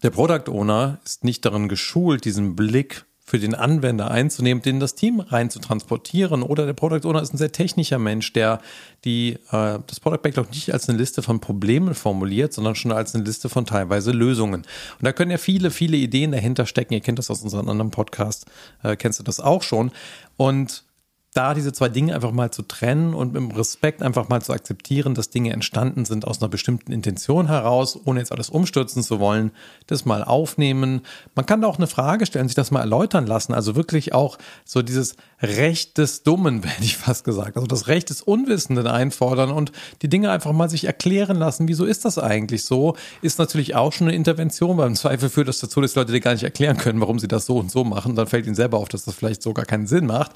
der 0.01 0.09
Product 0.09 0.49
Owner 0.49 0.99
ist 1.05 1.23
nicht 1.23 1.45
darin 1.45 1.69
geschult, 1.69 2.25
diesen 2.25 2.55
Blick 2.55 3.05
für 3.25 3.39
den 3.39 3.55
Anwender 3.55 4.11
einzunehmen, 4.11 4.61
den 4.61 4.81
das 4.81 4.95
Team 4.95 5.21
rein 5.21 5.49
zu 5.49 5.59
transportieren. 5.59 6.43
Oder 6.43 6.65
der 6.65 6.73
Product 6.73 7.07
Owner 7.07 7.21
ist 7.21 7.33
ein 7.33 7.37
sehr 7.37 7.53
technischer 7.53 7.97
Mensch, 7.97 8.33
der 8.33 8.59
die, 9.05 9.39
äh, 9.51 9.79
das 9.87 9.99
Product 10.01 10.21
Backlog 10.21 10.49
nicht 10.49 10.73
als 10.73 10.89
eine 10.89 10.97
Liste 10.97 11.21
von 11.21 11.39
Problemen 11.39 11.95
formuliert, 11.95 12.51
sondern 12.51 12.75
schon 12.75 12.91
als 12.91 13.15
eine 13.15 13.23
Liste 13.23 13.47
von 13.47 13.65
teilweise 13.65 14.11
Lösungen. 14.11 14.63
Und 14.63 15.03
da 15.05 15.13
können 15.13 15.31
ja 15.31 15.37
viele, 15.37 15.71
viele 15.71 15.95
Ideen 15.95 16.33
dahinter 16.33 16.65
stecken. 16.65 16.93
Ihr 16.93 16.99
kennt 16.99 17.17
das 17.17 17.31
aus 17.31 17.41
unserem 17.41 17.69
anderen 17.69 17.91
Podcast, 17.91 18.45
äh, 18.83 18.97
kennst 18.97 19.19
du 19.19 19.23
das 19.23 19.39
auch 19.39 19.63
schon. 19.63 19.91
Und 20.35 20.83
da 21.33 21.53
diese 21.53 21.73
zwei 21.73 21.89
Dinge 21.89 22.13
einfach 22.13 22.31
mal 22.31 22.51
zu 22.51 22.61
trennen 22.61 23.13
und 23.13 23.33
mit 23.33 23.57
Respekt 23.57 24.01
einfach 24.01 24.29
mal 24.29 24.41
zu 24.41 24.53
akzeptieren, 24.53 25.15
dass 25.15 25.29
Dinge 25.29 25.51
entstanden 25.51 26.05
sind 26.05 26.25
aus 26.25 26.41
einer 26.41 26.49
bestimmten 26.49 26.91
Intention 26.91 27.47
heraus, 27.47 27.99
ohne 28.05 28.19
jetzt 28.19 28.31
alles 28.31 28.49
umstürzen 28.49 29.01
zu 29.01 29.19
wollen, 29.19 29.51
das 29.87 30.05
mal 30.05 30.23
aufnehmen. 30.23 31.01
Man 31.35 31.45
kann 31.45 31.61
da 31.61 31.67
auch 31.67 31.77
eine 31.77 31.87
Frage 31.87 32.25
stellen, 32.25 32.47
sich 32.47 32.55
das 32.55 32.71
mal 32.71 32.81
erläutern 32.81 33.25
lassen. 33.25 33.53
Also 33.53 33.75
wirklich 33.75 34.13
auch 34.13 34.37
so 34.63 34.81
dieses 34.81 35.15
Recht 35.41 35.97
des 35.97 36.23
Dummen, 36.23 36.61
hätte 36.63 36.83
ich 36.83 36.97
fast 36.97 37.23
gesagt. 37.23 37.57
Also 37.57 37.67
das 37.67 37.87
Recht 37.87 38.09
des 38.09 38.21
Unwissenden 38.21 38.87
einfordern 38.87 39.51
und 39.51 39.71
die 40.01 40.09
Dinge 40.09 40.29
einfach 40.29 40.51
mal 40.51 40.69
sich 40.69 40.85
erklären 40.85 41.37
lassen. 41.37 41.67
Wieso 41.67 41.85
ist 41.85 42.05
das 42.05 42.19
eigentlich 42.19 42.63
so? 42.63 42.95
Ist 43.21 43.39
natürlich 43.39 43.75
auch 43.75 43.91
schon 43.91 44.07
eine 44.07 44.15
Intervention, 44.15 44.77
weil 44.77 44.87
im 44.87 44.95
Zweifel 44.95 45.29
führt 45.29 45.47
das 45.47 45.59
dazu, 45.59 45.81
dass 45.81 45.95
Leute 45.95 46.11
dir 46.11 46.19
gar 46.19 46.33
nicht 46.33 46.43
erklären 46.43 46.77
können, 46.77 47.01
warum 47.01 47.17
sie 47.17 47.27
das 47.27 47.45
so 47.47 47.57
und 47.57 47.71
so 47.71 47.83
machen. 47.83 48.15
Dann 48.15 48.27
fällt 48.27 48.45
ihnen 48.45 48.55
selber 48.55 48.77
auf, 48.77 48.89
dass 48.89 49.05
das 49.05 49.15
vielleicht 49.15 49.41
so 49.41 49.53
gar 49.53 49.65
keinen 49.65 49.87
Sinn 49.87 50.05
macht. 50.05 50.31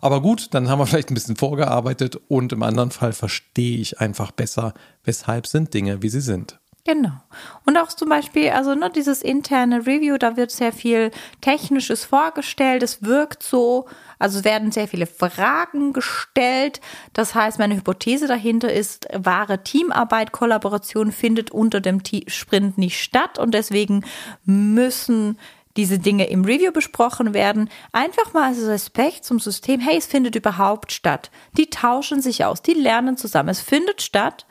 Aber 0.00 0.22
gut, 0.22 0.48
dann 0.54 0.68
haben 0.68 0.78
wir 0.78 0.86
vielleicht 0.86 1.10
ein 1.10 1.14
bisschen 1.14 1.36
vorgearbeitet 1.36 2.18
und 2.28 2.52
im 2.52 2.62
anderen 2.62 2.90
Fall 2.90 3.12
verstehe 3.12 3.78
ich 3.78 4.00
einfach 4.00 4.30
besser, 4.30 4.74
weshalb 5.04 5.46
sind 5.46 5.74
Dinge, 5.74 6.02
wie 6.02 6.08
sie 6.08 6.20
sind. 6.20 6.58
Genau. 6.88 7.20
Und 7.66 7.76
auch 7.76 7.88
zum 7.88 8.08
Beispiel, 8.08 8.48
also 8.48 8.74
ne, 8.74 8.90
dieses 8.90 9.20
interne 9.20 9.80
Review, 9.80 10.16
da 10.16 10.38
wird 10.38 10.50
sehr 10.50 10.72
viel 10.72 11.10
Technisches 11.42 12.06
vorgestellt. 12.06 12.82
Es 12.82 13.02
wirkt 13.02 13.42
so, 13.42 13.84
also 14.18 14.42
werden 14.42 14.72
sehr 14.72 14.88
viele 14.88 15.06
Fragen 15.06 15.92
gestellt. 15.92 16.80
Das 17.12 17.34
heißt, 17.34 17.58
meine 17.58 17.76
Hypothese 17.76 18.26
dahinter 18.26 18.72
ist, 18.72 19.06
wahre 19.12 19.62
Teamarbeit, 19.62 20.32
Kollaboration 20.32 21.12
findet 21.12 21.50
unter 21.50 21.82
dem 21.82 22.00
Sprint 22.26 22.78
nicht 22.78 22.98
statt 22.98 23.38
und 23.38 23.52
deswegen 23.52 24.02
müssen 24.46 25.36
diese 25.78 26.00
Dinge 26.00 26.28
im 26.28 26.44
Review 26.44 26.72
besprochen 26.72 27.32
werden. 27.32 27.70
Einfach 27.92 28.34
mal 28.34 28.48
als 28.48 28.66
Respekt 28.66 29.24
zum 29.24 29.38
System, 29.38 29.78
hey, 29.78 29.96
es 29.96 30.06
findet 30.06 30.34
überhaupt 30.34 30.90
statt. 30.90 31.30
Die 31.56 31.70
tauschen 31.70 32.20
sich 32.20 32.44
aus, 32.44 32.62
die 32.62 32.74
lernen 32.74 33.16
zusammen. 33.16 33.48
Es 33.48 33.60
findet 33.60 34.02
statt, 34.02 34.44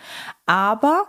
aber 0.46 1.08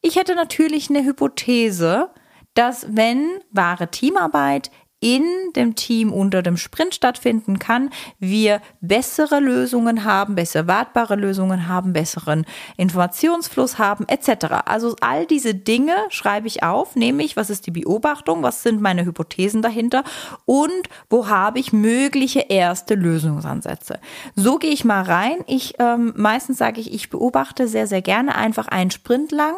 ich 0.00 0.16
hätte 0.16 0.34
natürlich 0.34 0.88
eine 0.88 1.04
Hypothese, 1.04 2.08
dass 2.54 2.86
wenn 2.88 3.40
wahre 3.50 3.88
Teamarbeit 3.90 4.70
in 5.00 5.24
dem 5.54 5.76
Team 5.76 6.12
unter 6.12 6.42
dem 6.42 6.56
Sprint 6.56 6.94
stattfinden 6.94 7.58
kann, 7.58 7.90
wir 8.18 8.60
bessere 8.80 9.38
Lösungen 9.38 10.04
haben, 10.04 10.34
besser 10.34 10.66
wartbare 10.66 11.14
Lösungen 11.14 11.68
haben, 11.68 11.92
besseren 11.92 12.44
Informationsfluss 12.76 13.78
haben, 13.78 14.06
etc. 14.08 14.46
Also 14.64 14.96
all 15.00 15.26
diese 15.26 15.54
Dinge 15.54 15.94
schreibe 16.08 16.48
ich 16.48 16.62
auf, 16.62 16.96
nämlich 16.96 17.36
was 17.36 17.50
ist 17.50 17.66
die 17.66 17.70
Beobachtung, 17.70 18.42
was 18.42 18.62
sind 18.62 18.80
meine 18.80 19.04
Hypothesen 19.04 19.62
dahinter 19.62 20.02
und 20.44 20.88
wo 21.08 21.28
habe 21.28 21.60
ich 21.60 21.72
mögliche 21.72 22.46
erste 22.48 22.94
Lösungsansätze. 22.94 24.00
So 24.34 24.58
gehe 24.58 24.72
ich 24.72 24.84
mal 24.84 25.02
rein. 25.02 25.38
Ich 25.46 25.74
ähm, 25.78 26.12
meistens 26.16 26.58
sage 26.58 26.80
ich, 26.80 26.92
ich 26.92 27.08
beobachte 27.08 27.68
sehr, 27.68 27.86
sehr 27.86 28.02
gerne 28.02 28.34
einfach 28.34 28.66
einen 28.66 28.90
Sprint 28.90 29.30
lang 29.30 29.54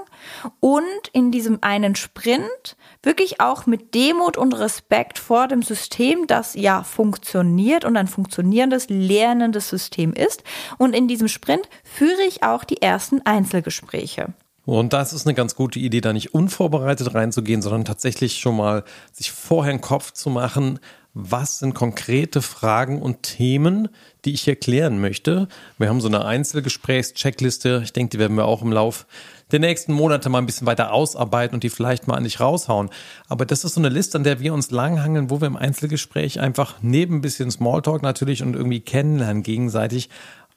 und 0.61 0.83
in 1.13 1.31
diesem 1.31 1.59
einen 1.63 1.95
Sprint 1.95 2.77
wirklich 3.03 3.41
auch 3.41 3.67
mit 3.67 3.95
Demut 3.95 4.37
und 4.37 4.53
Respekt 4.53 5.19
vor 5.19 5.49
dem 5.49 5.63
System, 5.63 6.27
das 6.27 6.55
ja 6.55 6.83
funktioniert 6.83 7.85
und 7.85 7.97
ein 7.97 8.09
funktionierendes, 8.09 8.89
lernendes 8.89 9.69
System 9.69 10.13
ist. 10.13 10.45
Und 10.79 10.95
in 10.95 11.09
diesem 11.09 11.29
Sprint 11.29 11.69
führe 11.85 12.23
ich 12.29 12.43
auch 12.43 12.65
die 12.65 12.83
ersten 12.83 13.23
Einzelgespräche. 13.23 14.35
Und 14.67 14.93
das 14.93 15.13
ist 15.13 15.27
eine 15.27 15.35
ganz 15.35 15.57
gute 15.57 15.79
Idee, 15.79 16.01
da 16.01 16.13
nicht 16.13 16.35
unvorbereitet 16.35 17.15
reinzugehen, 17.15 17.63
sondern 17.63 17.85
tatsächlich 17.85 18.39
schon 18.39 18.57
mal 18.57 18.85
sich 19.11 19.33
vorher 19.33 19.73
einen 19.73 19.81
Kopf 19.81 20.13
zu 20.13 20.31
machen, 20.31 20.79
was 21.13 21.59
sind 21.59 21.75
konkrete 21.75 22.41
Fragen 22.41 23.03
und 23.03 23.23
Themen, 23.23 23.89
die 24.25 24.33
ich 24.33 24.43
hier 24.43 24.57
klären 24.57 25.01
möchte. 25.01 25.49
Wir 25.79 25.89
haben 25.89 26.01
so 26.01 26.09
eine 26.09 26.25
Einzelgesprächscheckliste. 26.25 27.81
Ich 27.83 27.93
denke, 27.93 28.11
die 28.11 28.19
werden 28.21 28.37
wir 28.37 28.45
auch 28.45 28.63
im 28.63 28.71
Lauf 28.71 29.07
der 29.53 29.61
nächsten 29.61 29.93
Monate 29.93 30.29
mal 30.29 30.39
ein 30.39 30.47
bisschen 30.47 30.67
weiter 30.67 30.93
ausarbeiten 30.93 31.55
und 31.55 31.63
die 31.63 31.71
vielleicht 31.71 32.07
mal 32.07 32.17
an 32.17 32.25
dich 32.25 32.41
raushauen. 32.41 32.91
Aber 33.29 33.47
das 33.47 33.65
ist 33.65 33.75
so 33.75 33.81
eine 33.81 33.89
Liste, 33.89 34.19
an 34.19 34.25
der 34.25 34.41
wir 34.41 34.55
uns 34.55 34.71
langhangeln, 34.71 35.31
wo 35.31 35.41
wir 35.41 35.47
im 35.47 35.57
Einzelgespräch 35.57 36.41
einfach 36.41 36.77
neben 36.83 37.17
ein 37.17 37.21
bisschen 37.21 37.51
Smalltalk 37.51 38.03
natürlich 38.03 38.43
und 38.43 38.55
irgendwie 38.55 38.81
kennenlernen 38.81 39.43
gegenseitig 39.43 40.09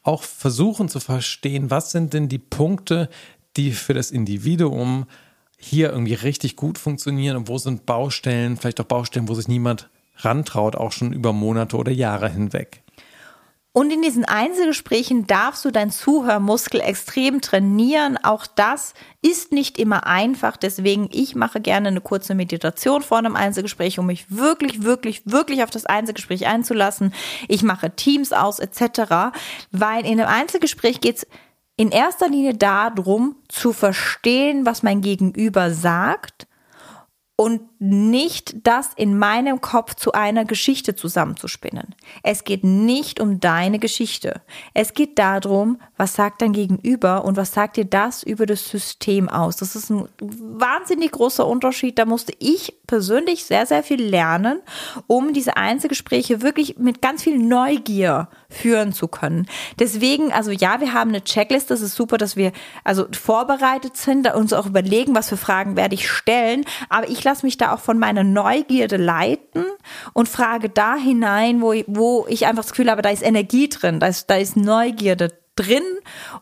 auch 0.04 0.24
versuchen 0.24 0.90
zu 0.90 1.00
verstehen, 1.00 1.72
was 1.72 1.92
sind 1.92 2.14
denn 2.14 2.28
die 2.28 2.40
Punkte, 2.40 3.10
die 3.56 3.72
für 3.72 3.94
das 3.94 4.12
Individuum 4.12 5.06
hier 5.58 5.92
irgendwie 5.92 6.14
richtig 6.14 6.58
gut 6.58 6.78
funktionieren 6.78 7.38
und 7.38 7.48
wo 7.48 7.58
sind 7.58 7.86
Baustellen, 7.86 8.58
vielleicht 8.58 8.82
auch 8.82 8.86
Baustellen, 8.86 9.30
wo 9.30 9.34
sich 9.34 9.48
niemand 9.48 9.90
rantraut, 10.18 10.76
auch 10.76 10.92
schon 10.92 11.14
über 11.14 11.32
Monate 11.32 11.78
oder 11.78 11.92
Jahre 11.92 12.30
hinweg. 12.30 12.83
Und 13.76 13.92
in 13.92 14.04
diesen 14.04 14.24
Einzelgesprächen 14.24 15.26
darfst 15.26 15.66
du 15.66 15.72
deinen 15.72 15.90
Zuhörmuskel 15.90 16.80
extrem 16.80 17.42
trainieren. 17.42 18.20
Auch 18.22 18.46
das 18.46 18.94
ist 19.24 19.52
nicht 19.52 19.80
immer 19.80 20.06
einfach. 20.06 20.58
Deswegen, 20.58 21.10
ich 21.12 21.34
mache 21.34 21.60
gerne 21.60 21.88
eine 21.88 22.00
kurze 22.00 22.36
Meditation 22.36 23.02
vor 23.02 23.18
einem 23.18 23.36
Einzelgespräch, 23.36 23.98
um 23.98 24.06
mich 24.06 24.28
wirklich, 24.30 24.84
wirklich, 24.84 25.24
wirklich 25.26 25.64
auf 25.64 25.72
das 25.72 25.88
Einzelgespräch 25.88 26.46
einzulassen. 26.46 27.16
Ich 27.48 27.64
mache 27.64 27.90
Teams 27.90 28.32
aus 28.32 28.60
etc. 28.60 29.36
Weil 29.72 30.06
in 30.06 30.22
einem 30.22 30.30
Einzelgespräch 30.30 31.02
geht 31.02 31.18
es 31.18 31.28
in 31.76 31.90
erster 31.90 32.30
Linie 32.30 32.54
darum, 32.54 33.38
zu 33.48 33.74
verstehen, 33.74 34.68
was 34.68 34.84
mein 34.84 35.02
Gegenüber 35.02 35.72
sagt 35.72 36.46
und 37.36 37.62
nicht 37.84 38.66
das 38.66 38.92
in 38.96 39.18
meinem 39.18 39.60
Kopf 39.60 39.96
zu 39.96 40.14
einer 40.14 40.46
Geschichte 40.46 40.96
zusammenzuspinnen. 40.96 41.96
Es 42.24 42.46
geht 42.46 42.64
nicht 42.64 43.20
um 43.20 43.42
deine 43.42 43.78
Geschichte. 43.78 44.42
Es 44.74 44.94
geht 44.94 45.20
darum, 45.20 45.80
was 45.98 46.14
sagt 46.14 46.42
dein 46.42 46.54
Gegenüber 46.54 47.26
und 47.26 47.36
was 47.36 47.54
sagt 47.54 47.76
dir 47.76 47.84
das 47.84 48.24
über 48.24 48.46
das 48.46 48.70
System 48.70 49.28
aus. 49.28 49.58
Das 49.58 49.76
ist 49.76 49.90
ein 49.90 50.08
wahnsinnig 50.22 51.12
großer 51.12 51.46
Unterschied. 51.46 52.00
Da 52.00 52.06
musste 52.06 52.34
ich 52.40 52.74
persönlich 52.88 53.44
sehr, 53.44 53.66
sehr 53.66 53.84
viel 53.84 54.02
lernen, 54.02 54.62
um 55.08 55.34
diese 55.34 55.58
Einzelgespräche 55.58 56.42
wirklich 56.42 56.78
mit 56.78 57.02
ganz 57.02 57.24
viel 57.24 57.38
Neugier 57.38 58.30
führen 58.50 58.94
zu 58.94 59.08
können. 59.10 59.48
Deswegen, 59.80 60.32
also 60.32 60.52
ja, 60.52 60.80
wir 60.80 60.94
haben 60.94 61.10
eine 61.10 61.24
Checklist. 61.24 61.70
Das 61.70 61.82
ist 61.82 61.96
super, 61.96 62.18
dass 62.18 62.38
wir 62.38 62.54
also 62.86 63.08
vorbereitet 63.12 63.98
sind, 63.98 64.34
uns 64.34 64.54
auch 64.54 64.68
überlegen, 64.68 65.16
was 65.16 65.30
für 65.30 65.38
Fragen 65.38 65.76
werde 65.76 65.96
ich 65.96 66.10
stellen. 66.10 66.64
Aber 66.88 67.10
ich 67.10 67.24
lasse 67.24 67.46
mich 67.46 67.58
da 67.58 67.73
auch 67.74 67.80
von 67.80 68.00
meiner 68.00 68.24
Neugierde 68.24 68.98
leiten 68.98 69.66
und 70.14 70.30
frage 70.30 70.70
da 70.70 70.96
hinein, 70.96 71.62
wo, 71.62 71.74
wo 71.88 72.26
ich 72.30 72.46
einfach 72.46 72.64
das 72.64 72.72
Gefühl 72.72 72.90
habe, 72.90 73.02
da 73.02 73.10
ist 73.10 73.24
Energie 73.24 73.70
drin, 73.70 74.00
da 74.00 74.08
ist, 74.08 74.30
da 74.30 74.36
ist 74.36 74.56
Neugierde 74.56 75.30
drin 75.56 75.84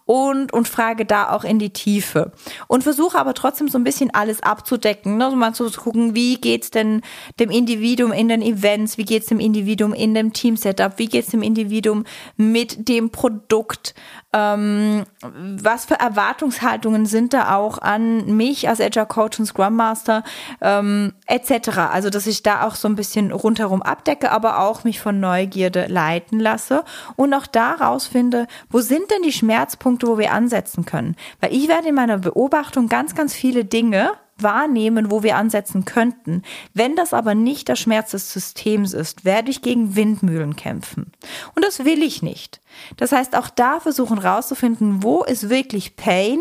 und, 0.05 0.53
und 0.53 0.67
frage 0.67 1.05
da 1.05 1.31
auch 1.31 1.43
in 1.43 1.59
die 1.59 1.71
Tiefe. 1.71 2.31
Und 2.67 2.83
versuche 2.83 3.17
aber 3.17 3.33
trotzdem 3.33 3.67
so 3.67 3.77
ein 3.77 3.83
bisschen 3.83 4.13
alles 4.13 4.41
abzudecken. 4.41 5.17
Ne? 5.17 5.25
Also 5.25 5.35
mal 5.35 5.53
zu 5.53 5.69
gucken, 5.71 6.15
wie 6.15 6.35
geht's 6.35 6.71
denn 6.71 7.01
dem 7.39 7.49
Individuum 7.49 8.11
in 8.11 8.29
den 8.29 8.41
Events, 8.41 8.97
wie 8.97 9.05
geht's 9.05 9.27
dem 9.27 9.39
Individuum 9.39 9.93
in 9.93 10.13
dem 10.13 10.33
Team-Setup, 10.33 10.93
wie 10.97 11.07
geht's 11.07 11.31
dem 11.31 11.43
Individuum 11.43 12.05
mit 12.37 12.87
dem 12.87 13.09
Produkt, 13.09 13.93
ähm, 14.33 15.03
was 15.21 15.85
für 15.85 15.99
Erwartungshaltungen 15.99 17.05
sind 17.05 17.33
da 17.33 17.55
auch 17.55 17.77
an 17.79 18.35
mich 18.35 18.69
als 18.69 18.79
Agile 18.79 19.05
Coach 19.05 19.39
und 19.39 19.45
Scrum 19.45 19.75
Master 19.75 20.23
ähm, 20.61 21.13
etc. 21.27 21.77
Also 21.91 22.09
dass 22.09 22.27
ich 22.27 22.41
da 22.43 22.65
auch 22.65 22.75
so 22.75 22.87
ein 22.87 22.95
bisschen 22.95 23.31
rundherum 23.31 23.81
abdecke, 23.81 24.31
aber 24.31 24.59
auch 24.59 24.83
mich 24.83 24.99
von 25.01 25.19
Neugierde 25.19 25.87
leiten 25.87 26.39
lasse 26.39 26.83
und 27.15 27.33
auch 27.33 27.47
daraus 27.47 28.07
finde, 28.07 28.47
wo 28.69 28.79
sind 28.79 29.11
denn 29.11 29.23
die 29.23 29.33
Schmerzpunkte, 29.33 30.07
wo 30.07 30.17
wir 30.17 30.31
ansetzen 30.31 30.85
können? 30.85 31.15
Weil 31.41 31.53
ich 31.53 31.67
werde 31.67 31.89
in 31.89 31.95
meiner 31.95 32.17
Beobachtung 32.17 32.87
ganz, 32.87 33.15
ganz 33.15 33.33
viele 33.33 33.65
Dinge 33.65 34.11
wahrnehmen, 34.43 35.11
wo 35.11 35.23
wir 35.23 35.35
ansetzen 35.35 35.85
könnten. 35.85 36.43
Wenn 36.73 36.95
das 36.95 37.13
aber 37.13 37.35
nicht 37.35 37.67
der 37.67 37.75
Schmerz 37.75 38.11
des 38.11 38.31
Systems 38.31 38.93
ist, 38.93 39.25
werde 39.25 39.51
ich 39.51 39.61
gegen 39.61 39.95
Windmühlen 39.95 40.55
kämpfen. 40.55 41.11
Und 41.55 41.65
das 41.65 41.85
will 41.85 42.03
ich 42.03 42.21
nicht. 42.21 42.61
Das 42.97 43.11
heißt, 43.11 43.35
auch 43.35 43.49
da 43.49 43.79
versuchen 43.79 44.17
rauszufinden, 44.17 45.03
wo 45.03 45.23
ist 45.23 45.49
wirklich 45.49 45.95
Pain, 45.95 46.39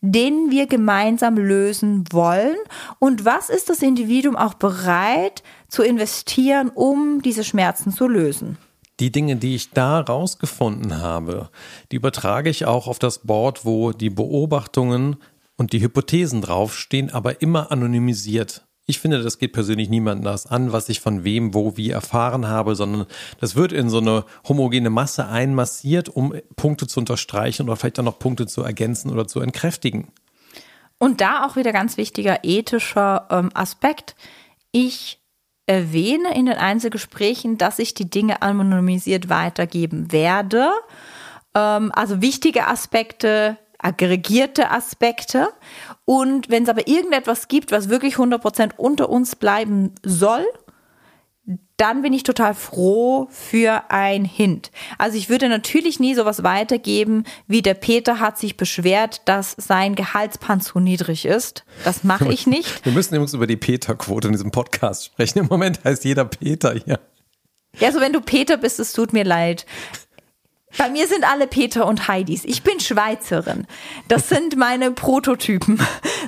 den 0.00 0.50
wir 0.50 0.66
gemeinsam 0.66 1.36
lösen 1.36 2.04
wollen 2.12 2.56
und 2.98 3.24
was 3.24 3.50
ist 3.50 3.68
das 3.68 3.82
Individuum 3.82 4.36
auch 4.36 4.54
bereit 4.54 5.42
zu 5.68 5.82
investieren, 5.82 6.70
um 6.70 7.22
diese 7.22 7.44
Schmerzen 7.44 7.92
zu 7.92 8.06
lösen 8.06 8.58
die 9.02 9.10
Dinge, 9.10 9.34
die 9.34 9.56
ich 9.56 9.70
da 9.70 10.00
rausgefunden 10.00 11.00
habe, 11.00 11.48
die 11.90 11.96
übertrage 11.96 12.50
ich 12.50 12.66
auch 12.66 12.86
auf 12.86 13.00
das 13.00 13.18
Board, 13.18 13.64
wo 13.64 13.90
die 13.90 14.10
Beobachtungen 14.10 15.16
und 15.62 15.72
die 15.72 15.80
Hypothesen 15.80 16.42
draufstehen, 16.42 17.10
aber 17.10 17.40
immer 17.40 17.70
anonymisiert. 17.70 18.66
Ich 18.84 18.98
finde, 18.98 19.22
das 19.22 19.38
geht 19.38 19.52
persönlich 19.52 19.88
niemandem 19.88 20.24
das 20.24 20.44
an, 20.46 20.72
was 20.72 20.88
ich 20.88 20.98
von 20.98 21.22
wem, 21.22 21.54
wo, 21.54 21.76
wie 21.76 21.90
erfahren 21.90 22.48
habe, 22.48 22.74
sondern 22.74 23.06
das 23.40 23.54
wird 23.54 23.70
in 23.72 23.88
so 23.88 23.98
eine 23.98 24.24
homogene 24.48 24.90
Masse 24.90 25.28
einmassiert, 25.28 26.08
um 26.08 26.34
Punkte 26.56 26.88
zu 26.88 26.98
unterstreichen 26.98 27.62
oder 27.68 27.76
vielleicht 27.76 28.00
auch 28.00 28.04
noch 28.04 28.18
Punkte 28.18 28.48
zu 28.48 28.62
ergänzen 28.62 29.12
oder 29.12 29.28
zu 29.28 29.38
entkräftigen. 29.38 30.08
Und 30.98 31.20
da 31.20 31.46
auch 31.46 31.54
wieder 31.54 31.72
ganz 31.72 31.96
wichtiger 31.96 32.40
ethischer 32.42 33.28
ähm, 33.30 33.50
Aspekt. 33.54 34.16
Ich 34.72 35.20
erwähne 35.66 36.36
in 36.36 36.46
den 36.46 36.56
Einzelgesprächen, 36.56 37.56
dass 37.56 37.78
ich 37.78 37.94
die 37.94 38.10
Dinge 38.10 38.42
anonymisiert 38.42 39.28
weitergeben 39.28 40.10
werde. 40.10 40.70
Ähm, 41.54 41.92
also 41.94 42.20
wichtige 42.20 42.66
Aspekte 42.66 43.58
aggregierte 43.82 44.70
Aspekte. 44.70 45.48
Und 46.04 46.48
wenn 46.48 46.62
es 46.62 46.68
aber 46.68 46.88
irgendetwas 46.88 47.48
gibt, 47.48 47.72
was 47.72 47.88
wirklich 47.88 48.16
100% 48.16 48.76
unter 48.76 49.10
uns 49.10 49.36
bleiben 49.36 49.94
soll, 50.02 50.46
dann 51.76 52.02
bin 52.02 52.12
ich 52.12 52.22
total 52.22 52.54
froh 52.54 53.26
für 53.30 53.90
ein 53.90 54.24
Hint. 54.24 54.70
Also 54.98 55.18
ich 55.18 55.28
würde 55.28 55.48
natürlich 55.48 55.98
nie 55.98 56.14
sowas 56.14 56.44
weitergeben, 56.44 57.24
wie 57.48 57.60
der 57.60 57.74
Peter 57.74 58.20
hat 58.20 58.38
sich 58.38 58.56
beschwert, 58.56 59.22
dass 59.24 59.56
sein 59.58 59.96
Gehaltspan 59.96 60.60
zu 60.60 60.78
niedrig 60.78 61.24
ist. 61.24 61.64
Das 61.82 62.04
mache 62.04 62.32
ich 62.32 62.46
nicht. 62.46 62.84
Wir 62.84 62.92
müssen 62.92 63.14
übrigens 63.14 63.34
über 63.34 63.48
die 63.48 63.56
Peter-Quote 63.56 64.28
in 64.28 64.32
diesem 64.32 64.52
Podcast 64.52 65.06
sprechen. 65.06 65.40
Im 65.40 65.46
Moment 65.46 65.82
heißt 65.82 66.04
jeder 66.04 66.24
Peter 66.24 66.72
hier. 66.72 67.00
Ja, 67.80 67.88
also 67.88 68.00
wenn 68.00 68.12
du 68.12 68.20
Peter 68.20 68.58
bist, 68.58 68.78
es 68.78 68.92
tut 68.92 69.12
mir 69.12 69.24
leid. 69.24 69.66
Bei 70.78 70.88
mir 70.88 71.06
sind 71.06 71.30
alle 71.30 71.46
Peter 71.46 71.86
und 71.86 72.08
Heidis. 72.08 72.44
Ich 72.44 72.62
bin 72.62 72.80
Schweizerin. 72.80 73.66
Das 74.08 74.28
sind 74.28 74.56
meine 74.56 74.90
Prototypen. 74.90 75.80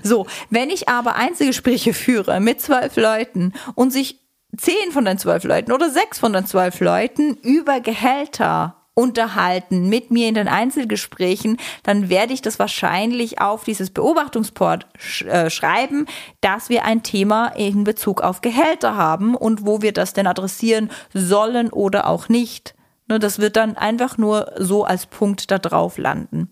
So, 0.03 0.27
wenn 0.51 0.71
ich 0.71 0.89
aber 0.89 1.15
Einzelgespräche 1.15 1.95
führe 1.95 2.41
mit 2.41 2.61
zwölf 2.61 2.97
Leuten 2.97 3.53
und 3.75 3.91
sich 3.91 4.21
zehn 4.57 4.93
von 4.93 5.05
den 5.05 5.19
zwölf 5.19 5.45
Leuten 5.45 5.73
oder 5.73 5.89
sechs 5.89 6.19
von 6.19 6.33
den 6.33 6.47
zwölf 6.47 6.81
Leuten 6.81 7.37
über 7.43 7.81
Gehälter 7.81 8.77
unterhalten 8.95 9.89
mit 9.89 10.11
mir 10.11 10.29
in 10.29 10.35
den 10.35 10.49
Einzelgesprächen, 10.49 11.59
dann 11.83 12.09
werde 12.09 12.33
ich 12.33 12.43
das 12.43 12.59
wahrscheinlich 12.59 13.41
auf 13.41 13.65
dieses 13.65 13.91
Beobachtungsport 13.91 14.87
sch 14.97 15.23
äh, 15.23 15.51
schreiben, 15.51 16.07
dass 16.41 16.69
wir 16.69 16.85
ein 16.85 17.03
Thema 17.03 17.49
in 17.49 17.85
Bezug 17.85 18.21
auf 18.21 18.41
Gehälter 18.41 18.97
haben 18.97 19.35
und 19.35 19.67
wo 19.67 19.83
wir 19.83 19.93
das 19.93 20.13
denn 20.13 20.29
adressieren 20.29 20.91
sollen 21.13 21.71
oder 21.71 22.07
auch 22.07 22.29
nicht. 22.29 22.74
Ne, 23.07 23.19
das 23.19 23.39
wird 23.39 23.57
dann 23.57 23.77
einfach 23.77 24.17
nur 24.17 24.53
so 24.59 24.85
als 24.85 25.07
Punkt 25.07 25.51
da 25.51 25.59
drauf 25.59 25.99
landen. 25.99 26.51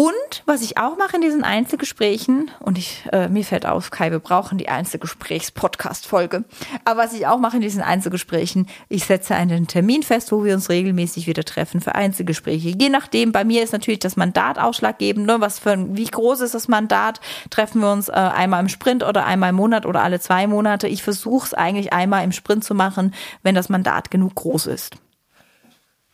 Und 0.00 0.44
was 0.46 0.62
ich 0.62 0.78
auch 0.78 0.96
mache 0.96 1.16
in 1.16 1.20
diesen 1.20 1.44
Einzelgesprächen, 1.44 2.50
und 2.60 2.78
ich, 2.78 3.04
äh, 3.12 3.28
mir 3.28 3.44
fällt 3.44 3.66
auf, 3.66 3.90
Kai, 3.90 4.10
wir 4.10 4.18
brauchen 4.18 4.56
die 4.56 4.70
Einzelgesprächs-Podcast-Folge. 4.70 6.44
Aber 6.86 7.02
was 7.02 7.12
ich 7.12 7.26
auch 7.26 7.38
mache 7.38 7.56
in 7.56 7.60
diesen 7.60 7.82
Einzelgesprächen, 7.82 8.66
ich 8.88 9.04
setze 9.04 9.34
einen 9.34 9.66
Termin 9.66 10.02
fest, 10.02 10.32
wo 10.32 10.42
wir 10.42 10.54
uns 10.54 10.70
regelmäßig 10.70 11.26
wieder 11.26 11.44
treffen 11.44 11.82
für 11.82 11.96
Einzelgespräche. 11.96 12.70
Je 12.70 12.88
nachdem, 12.88 13.30
bei 13.30 13.44
mir 13.44 13.62
ist 13.62 13.74
natürlich 13.74 14.00
das 14.00 14.16
Mandat 14.16 14.58
ausschlaggebend, 14.58 15.26
ne? 15.26 15.36
was 15.40 15.58
für 15.58 15.76
wie 15.94 16.06
groß 16.06 16.40
ist 16.40 16.54
das 16.54 16.66
Mandat, 16.66 17.20
treffen 17.50 17.82
wir 17.82 17.92
uns 17.92 18.08
äh, 18.08 18.12
einmal 18.12 18.62
im 18.62 18.70
Sprint 18.70 19.04
oder 19.04 19.26
einmal 19.26 19.50
im 19.50 19.56
Monat 19.56 19.84
oder 19.84 20.02
alle 20.02 20.18
zwei 20.18 20.46
Monate. 20.46 20.88
Ich 20.88 21.02
versuche 21.02 21.48
es 21.48 21.52
eigentlich 21.52 21.92
einmal 21.92 22.24
im 22.24 22.32
Sprint 22.32 22.64
zu 22.64 22.74
machen, 22.74 23.12
wenn 23.42 23.54
das 23.54 23.68
Mandat 23.68 24.10
genug 24.10 24.34
groß 24.36 24.66
ist. 24.68 24.96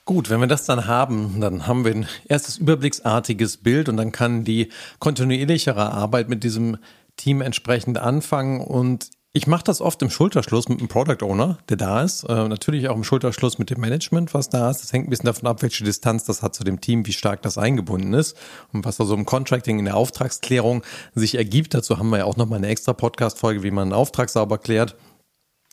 Gut, 0.06 0.30
wenn 0.30 0.38
wir 0.38 0.46
das 0.46 0.64
dann 0.64 0.86
haben, 0.86 1.40
dann 1.40 1.66
haben 1.66 1.84
wir 1.84 1.92
ein 1.92 2.06
erstes 2.26 2.58
überblicksartiges 2.58 3.56
Bild 3.56 3.88
und 3.88 3.96
dann 3.96 4.12
kann 4.12 4.44
die 4.44 4.68
kontinuierlichere 5.00 5.90
Arbeit 5.90 6.28
mit 6.28 6.44
diesem 6.44 6.76
Team 7.16 7.40
entsprechend 7.40 7.98
anfangen. 7.98 8.60
Und 8.60 9.10
ich 9.32 9.48
mache 9.48 9.64
das 9.64 9.80
oft 9.80 10.00
im 10.02 10.10
Schulterschluss 10.10 10.68
mit 10.68 10.80
dem 10.80 10.86
Product 10.86 11.24
Owner, 11.24 11.58
der 11.68 11.76
da 11.76 12.02
ist. 12.02 12.22
Äh, 12.22 12.46
natürlich 12.46 12.88
auch 12.88 12.94
im 12.94 13.02
Schulterschluss 13.02 13.58
mit 13.58 13.68
dem 13.68 13.80
Management, 13.80 14.32
was 14.32 14.48
da 14.48 14.70
ist. 14.70 14.80
Das 14.80 14.92
hängt 14.92 15.08
ein 15.08 15.10
bisschen 15.10 15.26
davon 15.26 15.48
ab, 15.48 15.62
welche 15.62 15.82
Distanz 15.82 16.22
das 16.22 16.40
hat 16.40 16.54
zu 16.54 16.62
dem 16.62 16.80
Team, 16.80 17.04
wie 17.04 17.12
stark 17.12 17.42
das 17.42 17.58
eingebunden 17.58 18.14
ist 18.14 18.36
und 18.72 18.84
was 18.84 18.98
da 18.98 19.04
so 19.04 19.14
im 19.14 19.26
Contracting, 19.26 19.80
in 19.80 19.86
der 19.86 19.96
Auftragsklärung 19.96 20.84
sich 21.16 21.34
ergibt. 21.34 21.74
Dazu 21.74 21.98
haben 21.98 22.10
wir 22.10 22.18
ja 22.18 22.24
auch 22.26 22.36
nochmal 22.36 22.58
eine 22.58 22.68
extra 22.68 22.92
Podcast-Folge, 22.92 23.64
wie 23.64 23.72
man 23.72 23.82
einen 23.82 23.92
Auftrag 23.92 24.30
sauber 24.30 24.58
klärt. 24.58 24.94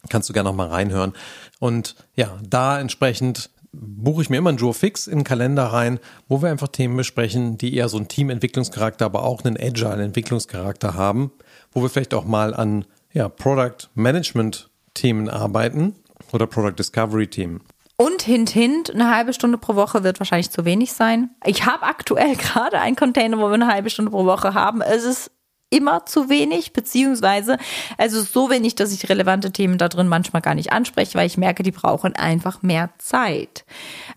Kannst 0.09 0.27
du 0.27 0.33
gerne 0.33 0.49
noch 0.49 0.55
mal 0.55 0.69
reinhören. 0.69 1.13
Und 1.59 1.95
ja, 2.15 2.37
da 2.41 2.79
entsprechend 2.79 3.51
buche 3.73 4.21
ich 4.21 4.29
mir 4.29 4.37
immer 4.37 4.49
einen 4.49 4.59
Joe 4.59 4.73
Fix 4.73 5.07
in 5.07 5.19
den 5.19 5.23
Kalender 5.23 5.65
rein, 5.65 5.99
wo 6.27 6.41
wir 6.41 6.49
einfach 6.49 6.67
Themen 6.67 6.95
besprechen, 6.95 7.57
die 7.57 7.75
eher 7.75 7.89
so 7.89 7.97
einen 7.97 8.07
Teamentwicklungscharakter, 8.07 9.05
aber 9.05 9.23
auch 9.23 9.43
einen 9.43 9.57
Agile-Entwicklungscharakter 9.57 10.93
haben, 10.93 11.31
wo 11.71 11.81
wir 11.81 11.89
vielleicht 11.89 12.13
auch 12.13 12.25
mal 12.25 12.53
an 12.53 12.85
ja, 13.11 13.27
Product 13.29 13.89
Management 13.95 14.69
Themen 14.93 15.27
arbeiten 15.27 15.95
oder 16.31 16.45
Product 16.47 16.75
Discovery 16.77 17.27
Themen. 17.27 17.61
Und 17.95 18.23
hint, 18.23 18.49
hint, 18.49 18.91
eine 18.91 19.15
halbe 19.15 19.33
Stunde 19.33 19.57
pro 19.57 19.75
Woche 19.75 20.03
wird 20.03 20.19
wahrscheinlich 20.19 20.49
zu 20.49 20.65
wenig 20.65 20.93
sein. 20.93 21.29
Ich 21.45 21.65
habe 21.65 21.83
aktuell 21.83 22.35
gerade 22.37 22.79
einen 22.79 22.95
Container, 22.95 23.37
wo 23.37 23.47
wir 23.47 23.53
eine 23.53 23.67
halbe 23.67 23.89
Stunde 23.89 24.11
pro 24.11 24.25
Woche 24.25 24.53
haben. 24.53 24.81
Es 24.81 25.03
ist 25.03 25.31
immer 25.69 26.05
zu 26.05 26.29
wenig, 26.29 26.73
beziehungsweise 26.73 27.57
also 27.97 28.21
so 28.21 28.49
wenig, 28.49 28.75
dass 28.75 28.91
ich 28.91 29.09
relevante 29.09 29.51
Themen 29.51 29.77
da 29.77 29.89
drin 29.89 30.07
manchmal 30.07 30.41
gar 30.41 30.55
nicht 30.55 30.71
anspreche, 30.71 31.17
weil 31.17 31.27
ich 31.27 31.37
merke, 31.37 31.63
die 31.63 31.71
brauchen 31.71 32.15
einfach 32.15 32.61
mehr 32.61 32.91
Zeit. 32.99 33.65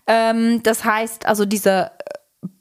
Ähm, 0.05 0.61
das 0.63 0.85
heißt, 0.85 1.25
also 1.25 1.45
dieser 1.45 1.91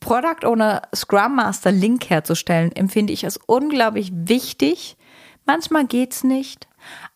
Product 0.00 0.47
Owner 0.47 0.83
Scrum 0.95 1.37
Master 1.37 1.73
Link 1.73 2.09
herzustellen, 2.11 2.73
empfinde 2.75 3.12
ich 3.12 3.25
als 3.25 3.38
unglaublich 3.47 4.11
wichtig. 4.14 4.97
Manchmal 5.45 5.87
geht's 5.87 6.25
nicht, 6.25 6.66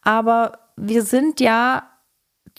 aber 0.03 0.59
wir 0.77 1.03
sind 1.03 1.41
ja 1.41 1.90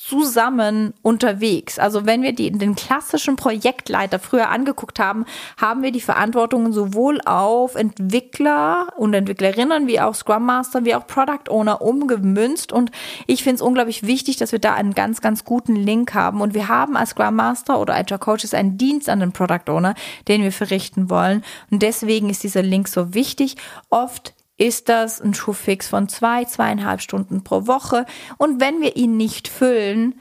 zusammen 0.04 0.94
unterwegs. 1.04 1.78
Also 1.78 2.06
wenn 2.06 2.24
wir 2.24 2.34
die, 2.34 2.52
den 2.52 2.76
klassischen 2.76 3.36
Projektleiter 3.36 4.18
früher 4.18 4.50
angeguckt 4.50 5.00
haben, 5.00 5.26
haben 5.58 5.84
wir 5.84 5.92
die 5.92 6.02
Verantwortung 6.02 6.74
sowohl 6.74 7.22
auf 7.26 7.76
Entwickler 7.76 8.88
und 8.98 9.14
Entwicklerinnen 9.14 9.88
wie 9.88 10.00
auch 10.00 10.16
Scrum 10.16 10.46
Master 10.46 10.86
wie 10.86 10.96
auch 10.96 11.06
Product 11.06 11.50
Owner 11.50 11.82
umgemünzt. 11.82 12.74
Und 12.74 12.92
ich 13.28 13.44
finde 13.44 13.56
es 13.56 13.62
unglaublich 13.62 14.04
wichtig, 14.04 14.38
dass 14.38 14.52
wir 14.52 14.60
da 14.60 14.74
einen 14.74 14.96
ganz, 14.96 15.22
ganz 15.22 15.46
guten 15.46 15.76
Link 15.76 16.16
haben. 16.16 16.42
Und 16.42 16.56
wir 16.56 16.68
haben 16.68 16.98
als 16.98 17.12
Scrum 17.12 17.36
Master 17.36 17.80
oder 17.80 17.94
Agile 17.94 18.20
Coaches 18.20 18.56
einen 18.56 18.78
Dienst 18.78 19.08
an 19.08 19.20
den 19.20 19.34
Product 19.34 19.70
Owner, 19.70 19.94
den 20.28 20.42
wir 20.42 20.52
verrichten 20.52 21.12
wollen. 21.12 21.44
Und 21.70 21.84
deswegen 21.84 22.30
ist 22.30 22.44
dieser 22.44 22.64
Link 22.64 22.88
so 22.88 23.14
wichtig. 23.14 23.56
Oft 23.90 24.34
ist 24.62 24.90
das 24.90 25.20
ein 25.20 25.34
Schuhfix 25.34 25.90
von 25.90 26.08
zwei, 26.08 26.46
zweieinhalb 26.46 27.02
Stunden 27.02 27.44
pro 27.44 27.66
Woche. 27.66 28.06
Und 28.38 28.62
wenn 28.62 28.80
wir 28.80 28.96
ihn 28.96 29.18
nicht 29.18 29.48
füllen, 29.48 30.14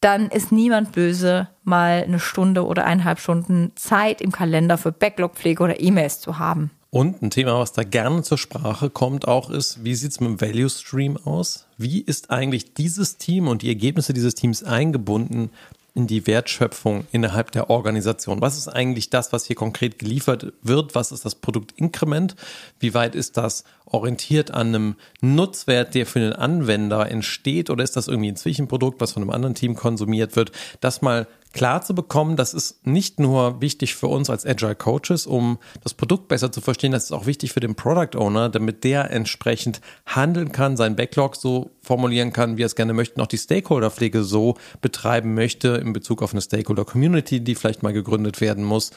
dann 0.00 0.28
ist 0.28 0.50
niemand 0.50 0.90
böse, 0.90 1.48
mal 1.62 2.02
eine 2.02 2.18
Stunde 2.18 2.66
oder 2.66 2.84
eineinhalb 2.84 3.20
Stunden 3.20 3.70
Zeit 3.76 4.20
im 4.20 4.32
Kalender 4.32 4.76
für 4.76 4.90
Backlogpflege 4.90 5.62
oder 5.62 5.80
E-Mails 5.80 6.20
zu 6.20 6.40
haben. 6.40 6.72
Und 6.90 7.22
ein 7.22 7.30
Thema, 7.30 7.60
was 7.60 7.72
da 7.72 7.84
gerne 7.84 8.22
zur 8.24 8.38
Sprache 8.38 8.90
kommt, 8.90 9.28
auch 9.28 9.50
ist, 9.50 9.84
wie 9.84 9.94
sieht 9.94 10.10
es 10.10 10.18
mit 10.18 10.30
dem 10.30 10.40
Value 10.40 10.68
Stream 10.68 11.16
aus? 11.16 11.68
Wie 11.78 12.00
ist 12.00 12.32
eigentlich 12.32 12.74
dieses 12.74 13.18
Team 13.18 13.46
und 13.46 13.62
die 13.62 13.68
Ergebnisse 13.68 14.12
dieses 14.12 14.34
Teams 14.34 14.64
eingebunden 14.64 15.50
in 15.94 16.06
die 16.06 16.26
Wertschöpfung 16.26 17.06
innerhalb 17.12 17.50
der 17.52 17.70
Organisation. 17.70 18.40
Was 18.40 18.56
ist 18.56 18.68
eigentlich 18.68 19.10
das, 19.10 19.32
was 19.32 19.46
hier 19.46 19.56
konkret 19.56 19.98
geliefert 19.98 20.52
wird? 20.62 20.94
Was 20.94 21.12
ist 21.12 21.24
das 21.24 21.34
Produktinkrement? 21.34 22.36
Wie 22.78 22.94
weit 22.94 23.14
ist 23.14 23.36
das 23.36 23.64
orientiert 23.86 24.52
an 24.52 24.68
einem 24.68 24.96
Nutzwert, 25.20 25.94
der 25.94 26.06
für 26.06 26.20
den 26.20 26.32
Anwender 26.32 27.10
entsteht? 27.10 27.70
Oder 27.70 27.84
ist 27.84 27.96
das 27.96 28.08
irgendwie 28.08 28.30
ein 28.30 28.36
Zwischenprodukt, 28.36 29.00
was 29.00 29.12
von 29.12 29.22
einem 29.22 29.30
anderen 29.30 29.54
Team 29.54 29.74
konsumiert 29.74 30.36
wird? 30.36 30.52
Das 30.80 31.02
mal 31.02 31.26
klar 31.52 31.82
zu 31.82 31.94
bekommen, 31.94 32.36
das 32.36 32.54
ist 32.54 32.86
nicht 32.86 33.18
nur 33.18 33.60
wichtig 33.60 33.94
für 33.94 34.06
uns 34.06 34.30
als 34.30 34.46
Agile 34.46 34.74
Coaches, 34.74 35.26
um 35.26 35.58
das 35.82 35.94
Produkt 35.94 36.28
besser 36.28 36.52
zu 36.52 36.60
verstehen, 36.60 36.92
das 36.92 37.04
ist 37.04 37.12
auch 37.12 37.26
wichtig 37.26 37.52
für 37.52 37.60
den 37.60 37.74
Product 37.74 38.16
Owner, 38.16 38.48
damit 38.48 38.84
der 38.84 39.10
entsprechend 39.10 39.80
handeln 40.06 40.52
kann, 40.52 40.76
seinen 40.76 40.96
Backlog 40.96 41.36
so 41.36 41.70
formulieren 41.82 42.32
kann, 42.32 42.56
wie 42.56 42.62
er 42.62 42.66
es 42.66 42.76
gerne 42.76 42.92
möchte, 42.92 43.18
noch 43.18 43.26
die 43.26 43.38
Stakeholder-Pflege 43.38 44.22
so 44.22 44.56
betreiben 44.80 45.34
möchte 45.34 45.68
in 45.68 45.92
Bezug 45.92 46.22
auf 46.22 46.32
eine 46.32 46.40
Stakeholder-Community, 46.40 47.40
die 47.40 47.54
vielleicht 47.54 47.82
mal 47.82 47.92
gegründet 47.92 48.40
werden 48.40 48.64
muss, 48.64 48.90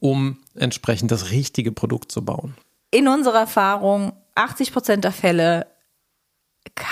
um 0.00 0.38
entsprechend 0.54 1.10
das 1.10 1.30
richtige 1.30 1.72
Produkt 1.72 2.12
zu 2.12 2.24
bauen. 2.24 2.54
In 2.90 3.06
unserer 3.06 3.40
Erfahrung, 3.40 4.12
80 4.34 4.72
Prozent 4.72 5.04
der 5.04 5.12
Fälle 5.12 5.66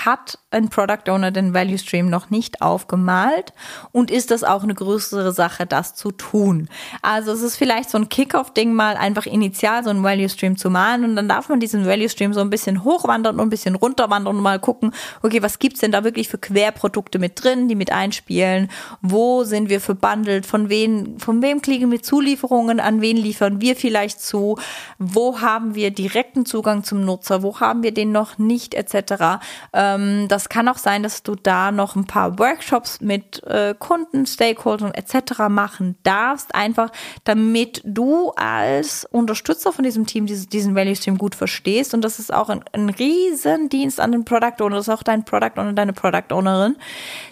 hat 0.05 0.39
ein 0.51 0.69
Product 0.69 1.09
Owner 1.09 1.31
den 1.31 1.53
Value 1.53 1.77
Stream 1.77 2.09
noch 2.09 2.29
nicht 2.29 2.61
aufgemalt 2.61 3.53
und 3.91 4.09
ist 4.09 4.31
das 4.31 4.43
auch 4.43 4.63
eine 4.63 4.73
größere 4.73 5.31
Sache, 5.31 5.65
das 5.65 5.95
zu 5.95 6.11
tun. 6.11 6.69
Also 7.01 7.31
es 7.31 7.41
ist 7.41 7.55
vielleicht 7.55 7.89
so 7.89 7.97
ein 7.97 8.09
Kickoff-Ding 8.09 8.73
mal 8.73 8.97
einfach 8.97 9.25
initial 9.25 9.83
so 9.83 9.89
einen 9.89 10.03
Value 10.03 10.29
Stream 10.29 10.57
zu 10.57 10.69
malen 10.69 11.03
und 11.03 11.15
dann 11.15 11.27
darf 11.27 11.49
man 11.49 11.59
diesen 11.59 11.85
Value 11.85 12.09
Stream 12.09 12.33
so 12.33 12.41
ein 12.41 12.49
bisschen 12.49 12.83
hochwandern 12.83 13.35
und 13.35 13.47
ein 13.47 13.49
bisschen 13.49 13.75
runterwandern 13.75 14.35
und 14.35 14.41
mal 14.41 14.59
gucken, 14.59 14.91
okay, 15.21 15.41
was 15.43 15.59
gibt's 15.59 15.81
denn 15.81 15.91
da 15.91 16.03
wirklich 16.03 16.29
für 16.29 16.37
Querprodukte 16.37 17.19
mit 17.19 17.43
drin, 17.43 17.67
die 17.67 17.75
mit 17.75 17.91
einspielen? 17.91 18.69
Wo 19.01 19.43
sind 19.43 19.69
wir 19.69 19.81
verbandelt? 19.81 20.45
Von 20.45 20.69
wen, 20.69 21.19
von 21.19 21.41
wem 21.41 21.61
kriegen 21.61 21.91
wir 21.91 22.01
Zulieferungen? 22.01 22.79
An 22.79 23.01
wen 23.01 23.17
liefern 23.17 23.61
wir 23.61 23.75
vielleicht 23.75 24.21
zu? 24.21 24.57
Wo 24.97 25.41
haben 25.41 25.75
wir 25.75 25.91
direkten 25.91 26.45
Zugang 26.45 26.83
zum 26.83 27.05
Nutzer? 27.05 27.43
Wo 27.43 27.59
haben 27.59 27.83
wir 27.83 27.93
den 27.93 28.11
noch 28.11 28.37
nicht 28.37 28.73
etc.? 28.73 29.39
Ähm, 29.73 30.27
das 30.27 30.49
kann 30.49 30.67
auch 30.67 30.77
sein, 30.77 31.03
dass 31.03 31.23
du 31.23 31.35
da 31.35 31.71
noch 31.71 31.95
ein 31.95 32.05
paar 32.05 32.39
Workshops 32.39 33.01
mit 33.01 33.43
äh, 33.43 33.75
Kunden, 33.77 34.25
Stakeholdern 34.25 34.93
etc. 34.93 35.49
machen 35.49 35.97
darfst, 36.03 36.53
einfach 36.55 36.91
damit 37.23 37.81
du 37.85 38.31
als 38.35 39.05
Unterstützer 39.11 39.71
von 39.71 39.83
diesem 39.83 40.05
Team 40.05 40.25
diese, 40.25 40.47
diesen 40.47 40.75
Value 40.75 40.95
Stream 40.95 41.17
gut 41.17 41.35
verstehst. 41.35 41.93
Und 41.93 42.01
das 42.01 42.19
ist 42.19 42.33
auch 42.33 42.49
ein, 42.49 42.63
ein 42.73 42.89
Riesendienst 42.89 43.99
an 43.99 44.11
den 44.11 44.25
Product 44.25 44.61
Owner, 44.61 44.77
das 44.77 44.87
ist 44.87 44.93
auch 44.93 45.03
dein 45.03 45.25
Product 45.25 45.57
Owner, 45.57 45.73
deine 45.73 45.93
Product 45.93 46.31
Ownerin, 46.31 46.75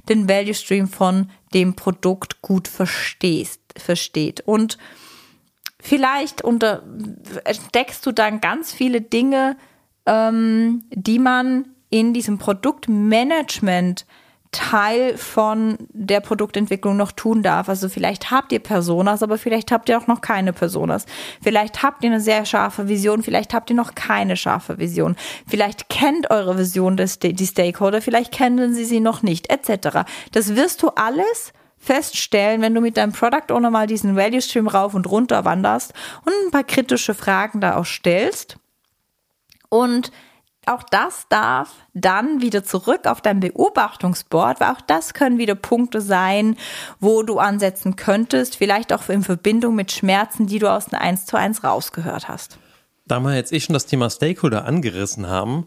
den 0.09 0.29
Value 0.29 0.53
Stream 0.53 0.87
von 0.87 1.29
dem 1.53 1.75
Produkt 1.75 2.41
gut 2.41 2.67
verstehst, 2.67 3.61
versteht. 3.77 4.41
Und 4.41 4.77
vielleicht 5.79 6.43
unter, 6.43 6.83
entdeckst 7.45 8.05
du 8.05 8.11
dann 8.11 8.41
ganz 8.41 8.73
viele 8.73 9.01
Dinge, 9.01 9.57
ähm, 10.05 10.83
die 10.91 11.19
man 11.19 11.65
in 11.89 12.13
diesem 12.13 12.38
Produktmanagement 12.38 14.06
Teil 14.52 15.17
von 15.17 15.78
der 15.89 16.21
Produktentwicklung 16.21 16.95
noch 16.95 17.12
tun 17.12 17.43
darf. 17.43 17.67
Also 17.69 17.89
vielleicht 17.89 18.32
habt 18.32 18.52
ihr 18.52 18.60
Personas, 18.60 19.21
aber 19.21 19.38
vielleicht 19.38 19.71
habt 19.71 19.89
ihr 19.89 19.97
auch 19.97 20.08
noch 20.08 20.21
keine 20.21 20.54
Personas. 20.54 21.06
Vielleicht 21.41 21.84
habt 21.84 22.04
ihr 22.04 22.10
eine 22.10 22.21
sehr 22.21 22.45
scharfe 22.45 22.88
Vision, 22.88 23.23
vielleicht 23.23 23.54
habt 23.54 23.69
ihr 23.69 23.76
noch 23.76 23.93
keine 23.93 24.38
scharfe 24.38 24.78
Vision. 24.78 25.15
Vielleicht 25.47 25.89
kennt 25.89 26.32
eure 26.32 26.58
Vision 26.58 26.97
des, 26.97 27.19
die 27.19 27.45
Stakeholder, 27.45 28.02
vielleicht 28.02 28.32
kennen 28.32 28.73
sie 28.73 28.86
sie 28.86 29.00
noch 29.00 29.21
nicht, 29.21 29.52
etc. 29.52 30.10
Das 30.32 30.56
wirst 30.56 30.82
du 30.82 30.89
alles 30.89 31.52
feststellen, 31.78 32.62
wenn 32.62 32.73
du 32.73 32.82
mit 32.82 32.97
deinem 32.97 33.12
Product 33.12 33.52
Owner 33.54 33.69
mal 33.69 33.88
diesen 33.88 34.15
Value 34.15 34.41
Stream 34.41 34.67
rauf 34.67 34.93
und 34.93 35.10
runter 35.10 35.45
wanderst 35.45 35.93
und 36.26 36.34
ein 36.45 36.52
paar 36.52 36.63
kritische 36.63 37.13
Fragen 37.13 37.62
da 37.62 37.76
auch 37.76 37.86
stellst. 37.86 38.58
Und 39.69 40.12
auch 40.67 40.84
das 40.84 41.27
darf 41.30 41.73
dann 41.93 42.41
wieder 42.41 42.63
zurück 42.63 43.06
auf 43.06 43.21
dein 43.21 43.39
Beobachtungsboard, 43.39 44.60
weil 44.60 44.71
auch 44.71 44.82
das 44.82 45.13
können 45.13 45.38
wieder 45.38 45.56
Punkte 45.56 46.01
sein, 46.01 46.58
wo 46.99 47.23
du 47.23 47.39
ansetzen 47.39 47.95
könntest, 47.95 48.56
vielleicht 48.56 48.93
auch 48.93 49.08
in 49.10 49.23
Verbindung 49.23 49.75
mit 49.75 49.91
Schmerzen, 49.91 50.47
die 50.47 50.60
du 50.60 50.71
aus 50.71 50.88
dem 50.88 50.99
1 50.99 51.25
zu 51.25 51.38
1 51.38 51.63
rausgehört 51.63 52.27
hast. 52.27 52.58
Da 53.06 53.19
wir 53.19 53.36
jetzt 53.36 53.53
eh 53.53 53.60
schon 53.60 53.73
das 53.73 53.86
Thema 53.86 54.10
Stakeholder 54.10 54.65
angerissen 54.65 55.27
haben, 55.27 55.65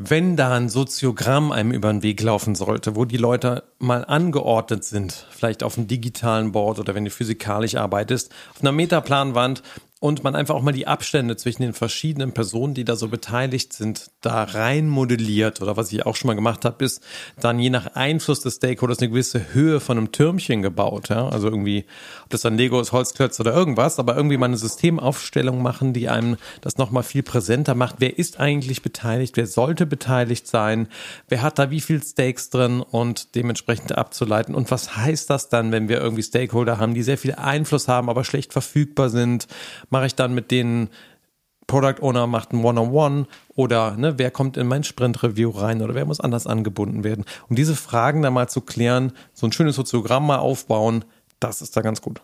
wenn 0.00 0.36
da 0.36 0.54
ein 0.54 0.68
Soziogramm 0.68 1.50
einem 1.50 1.72
über 1.72 1.92
den 1.92 2.04
Weg 2.04 2.22
laufen 2.22 2.54
sollte, 2.54 2.94
wo 2.94 3.04
die 3.04 3.16
Leute 3.16 3.64
mal 3.80 4.04
angeordnet 4.04 4.84
sind, 4.84 5.26
vielleicht 5.30 5.64
auf 5.64 5.76
einem 5.76 5.88
digitalen 5.88 6.52
Board 6.52 6.78
oder 6.78 6.94
wenn 6.94 7.04
du 7.04 7.10
physikalisch 7.10 7.74
arbeitest, 7.74 8.32
auf 8.54 8.60
einer 8.60 8.70
Metaplanwand, 8.70 9.64
und 10.00 10.22
man 10.22 10.36
einfach 10.36 10.54
auch 10.54 10.62
mal 10.62 10.72
die 10.72 10.86
Abstände 10.86 11.36
zwischen 11.36 11.62
den 11.62 11.72
verschiedenen 11.72 12.32
Personen, 12.32 12.72
die 12.72 12.84
da 12.84 12.94
so 12.94 13.08
beteiligt 13.08 13.72
sind, 13.72 14.10
da 14.20 14.44
rein 14.44 14.88
modelliert 14.88 15.60
oder 15.60 15.76
was 15.76 15.92
ich 15.92 16.06
auch 16.06 16.14
schon 16.14 16.28
mal 16.28 16.34
gemacht 16.34 16.64
habe, 16.64 16.84
ist 16.84 17.02
dann 17.40 17.58
je 17.58 17.70
nach 17.70 17.94
Einfluss 17.94 18.40
des 18.40 18.56
Stakeholders 18.56 19.00
eine 19.00 19.08
gewisse 19.08 19.52
Höhe 19.52 19.80
von 19.80 19.98
einem 19.98 20.12
Türmchen 20.12 20.62
gebaut. 20.62 21.08
Ja? 21.08 21.28
Also 21.28 21.48
irgendwie, 21.48 21.84
ob 22.22 22.30
das 22.30 22.42
dann 22.42 22.56
Lego 22.56 22.80
ist, 22.80 22.92
Holzklötze 22.92 23.42
oder 23.42 23.52
irgendwas, 23.52 23.98
aber 23.98 24.16
irgendwie 24.16 24.36
mal 24.36 24.46
eine 24.46 24.56
Systemaufstellung 24.56 25.62
machen, 25.62 25.92
die 25.92 26.08
einem 26.08 26.36
das 26.60 26.78
nochmal 26.78 27.02
viel 27.02 27.24
präsenter 27.24 27.74
macht. 27.74 27.96
Wer 27.98 28.18
ist 28.18 28.38
eigentlich 28.38 28.82
beteiligt? 28.82 29.36
Wer 29.36 29.48
sollte 29.48 29.84
beteiligt 29.84 30.46
sein? 30.46 30.86
Wer 31.28 31.42
hat 31.42 31.58
da 31.58 31.72
wie 31.72 31.80
viel 31.80 32.00
Stakes 32.04 32.50
drin 32.50 32.82
und 32.82 33.34
dementsprechend 33.34 33.98
abzuleiten? 33.98 34.54
Und 34.54 34.70
was 34.70 34.96
heißt 34.96 35.28
das 35.28 35.48
dann, 35.48 35.72
wenn 35.72 35.88
wir 35.88 36.00
irgendwie 36.00 36.22
Stakeholder 36.22 36.78
haben, 36.78 36.94
die 36.94 37.02
sehr 37.02 37.18
viel 37.18 37.34
Einfluss 37.34 37.88
haben, 37.88 38.08
aber 38.08 38.22
schlecht 38.22 38.52
verfügbar 38.52 39.10
sind? 39.10 39.48
Mache 39.90 40.06
ich 40.06 40.14
dann 40.14 40.34
mit 40.34 40.50
denen 40.50 40.90
Product 41.68 42.00
Owner 42.00 42.26
macht 42.26 42.52
ein 42.52 42.64
One-on-One 42.64 43.26
oder 43.54 43.92
ne, 43.96 44.18
wer 44.18 44.30
kommt 44.30 44.56
in 44.56 44.66
mein 44.66 44.84
Sprint-Review 44.84 45.50
rein 45.50 45.82
oder 45.82 45.94
wer 45.94 46.06
muss 46.06 46.18
anders 46.18 46.46
angebunden 46.46 47.04
werden. 47.04 47.24
Um 47.48 47.56
diese 47.56 47.76
Fragen 47.76 48.22
dann 48.22 48.32
mal 48.32 48.48
zu 48.48 48.62
klären, 48.62 49.12
so 49.34 49.46
ein 49.46 49.52
schönes 49.52 49.76
Soziogramm 49.76 50.26
mal 50.26 50.38
aufbauen, 50.38 51.04
das 51.40 51.60
ist 51.60 51.76
da 51.76 51.82
ganz 51.82 52.00
gut. 52.00 52.22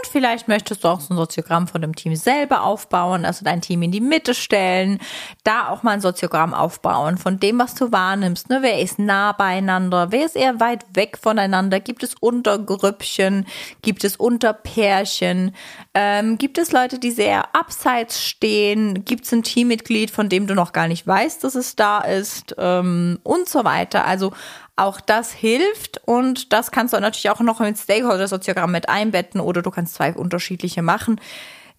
Und 0.00 0.10
vielleicht 0.10 0.48
möchtest 0.48 0.82
du 0.82 0.88
auch 0.88 1.00
so 1.00 1.12
ein 1.12 1.16
Soziogramm 1.18 1.68
von 1.68 1.82
dem 1.82 1.94
Team 1.94 2.16
selber 2.16 2.62
aufbauen, 2.62 3.26
also 3.26 3.44
dein 3.44 3.60
Team 3.60 3.82
in 3.82 3.90
die 3.90 4.00
Mitte 4.00 4.34
stellen, 4.34 4.98
da 5.44 5.68
auch 5.68 5.82
mal 5.82 5.92
ein 5.92 6.00
Soziogramm 6.00 6.54
aufbauen 6.54 7.18
von 7.18 7.38
dem, 7.38 7.58
was 7.58 7.74
du 7.74 7.92
wahrnimmst. 7.92 8.48
Ne? 8.48 8.60
Wer 8.62 8.80
ist 8.80 8.98
nah 8.98 9.32
beieinander? 9.32 10.10
Wer 10.10 10.24
ist 10.24 10.36
eher 10.36 10.58
weit 10.58 10.86
weg 10.94 11.18
voneinander? 11.20 11.80
Gibt 11.80 12.02
es 12.02 12.14
Untergrüppchen? 12.14 13.46
Gibt 13.82 14.04
es 14.04 14.16
Unterpärchen? 14.16 15.54
Ähm, 15.92 16.38
gibt 16.38 16.56
es 16.56 16.72
Leute, 16.72 16.98
die 16.98 17.10
sehr 17.10 17.54
abseits 17.54 18.24
stehen? 18.24 19.04
Gibt 19.04 19.26
es 19.26 19.32
ein 19.32 19.42
Teammitglied, 19.42 20.10
von 20.10 20.30
dem 20.30 20.46
du 20.46 20.54
noch 20.54 20.72
gar 20.72 20.88
nicht 20.88 21.06
weißt, 21.06 21.44
dass 21.44 21.54
es 21.54 21.76
da 21.76 22.00
ist? 22.00 22.54
Ähm, 22.56 23.18
und 23.22 23.50
so 23.50 23.64
weiter. 23.64 24.06
Also 24.06 24.32
auch 24.76 25.00
das 25.00 25.32
hilft 25.32 26.00
und 26.06 26.52
das 26.52 26.70
kannst 26.70 26.94
du 26.94 27.00
natürlich 27.00 27.30
auch 27.30 27.40
noch 27.40 27.60
mit 27.60 27.78
Stakeholder-Soziogramm 27.78 28.72
mit 28.72 28.88
einbetten 28.88 29.40
oder 29.40 29.62
du 29.62 29.70
kannst 29.70 29.94
zwei 29.94 30.14
unterschiedliche 30.14 30.82
machen. 30.82 31.20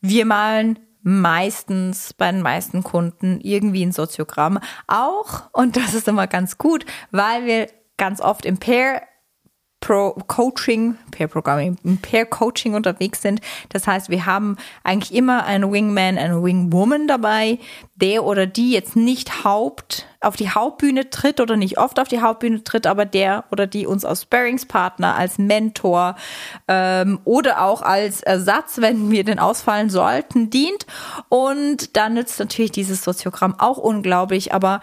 Wir 0.01 0.25
malen 0.25 0.79
meistens 1.03 2.13
bei 2.13 2.31
den 2.31 2.41
meisten 2.41 2.83
Kunden 2.83 3.39
irgendwie 3.41 3.83
ein 3.83 3.91
Soziogramm 3.91 4.59
auch 4.87 5.49
und 5.53 5.75
das 5.75 5.93
ist 5.93 6.07
immer 6.07 6.27
ganz 6.27 6.57
gut, 6.57 6.85
weil 7.11 7.45
wir 7.45 7.67
ganz 7.97 8.21
oft 8.21 8.45
im 8.45 8.57
Pair 8.57 9.01
Pro 9.81 10.11
Coaching, 10.27 10.95
Pair 11.09 11.27
Programming, 11.27 11.75
Pair 12.03 12.27
Coaching 12.27 12.75
unterwegs 12.75 13.21
sind. 13.23 13.41
Das 13.69 13.87
heißt, 13.87 14.09
wir 14.09 14.27
haben 14.27 14.55
eigentlich 14.83 15.13
immer 15.13 15.45
einen 15.45 15.71
Wingman, 15.71 16.19
eine 16.19 16.43
Wingwoman 16.43 17.07
dabei, 17.07 17.57
der 17.95 18.23
oder 18.23 18.45
die 18.45 18.71
jetzt 18.71 18.95
nicht 18.95 19.43
Haupt 19.43 20.05
auf 20.21 20.35
die 20.35 20.49
Hauptbühne 20.49 21.09
tritt 21.09 21.39
oder 21.39 21.57
nicht 21.57 21.77
oft 21.79 21.99
auf 21.99 22.07
die 22.07 22.21
Hauptbühne 22.21 22.63
tritt, 22.63 22.85
aber 22.85 23.05
der 23.05 23.43
oder 23.51 23.67
die 23.67 23.87
uns 23.87 24.05
als 24.05 24.23
Sparringspartner, 24.23 25.15
als 25.15 25.39
Mentor 25.39 26.15
ähm, 26.67 27.19
oder 27.25 27.63
auch 27.63 27.81
als 27.81 28.21
Ersatz, 28.21 28.79
wenn 28.79 29.09
wir 29.11 29.23
denn 29.23 29.39
ausfallen 29.39 29.89
sollten, 29.89 30.51
dient. 30.51 30.85
Und 31.27 31.97
da 31.97 32.09
nützt 32.09 32.39
natürlich 32.39 32.71
dieses 32.71 33.03
Soziogramm 33.03 33.55
auch 33.59 33.77
unglaublich, 33.77 34.53
aber 34.53 34.81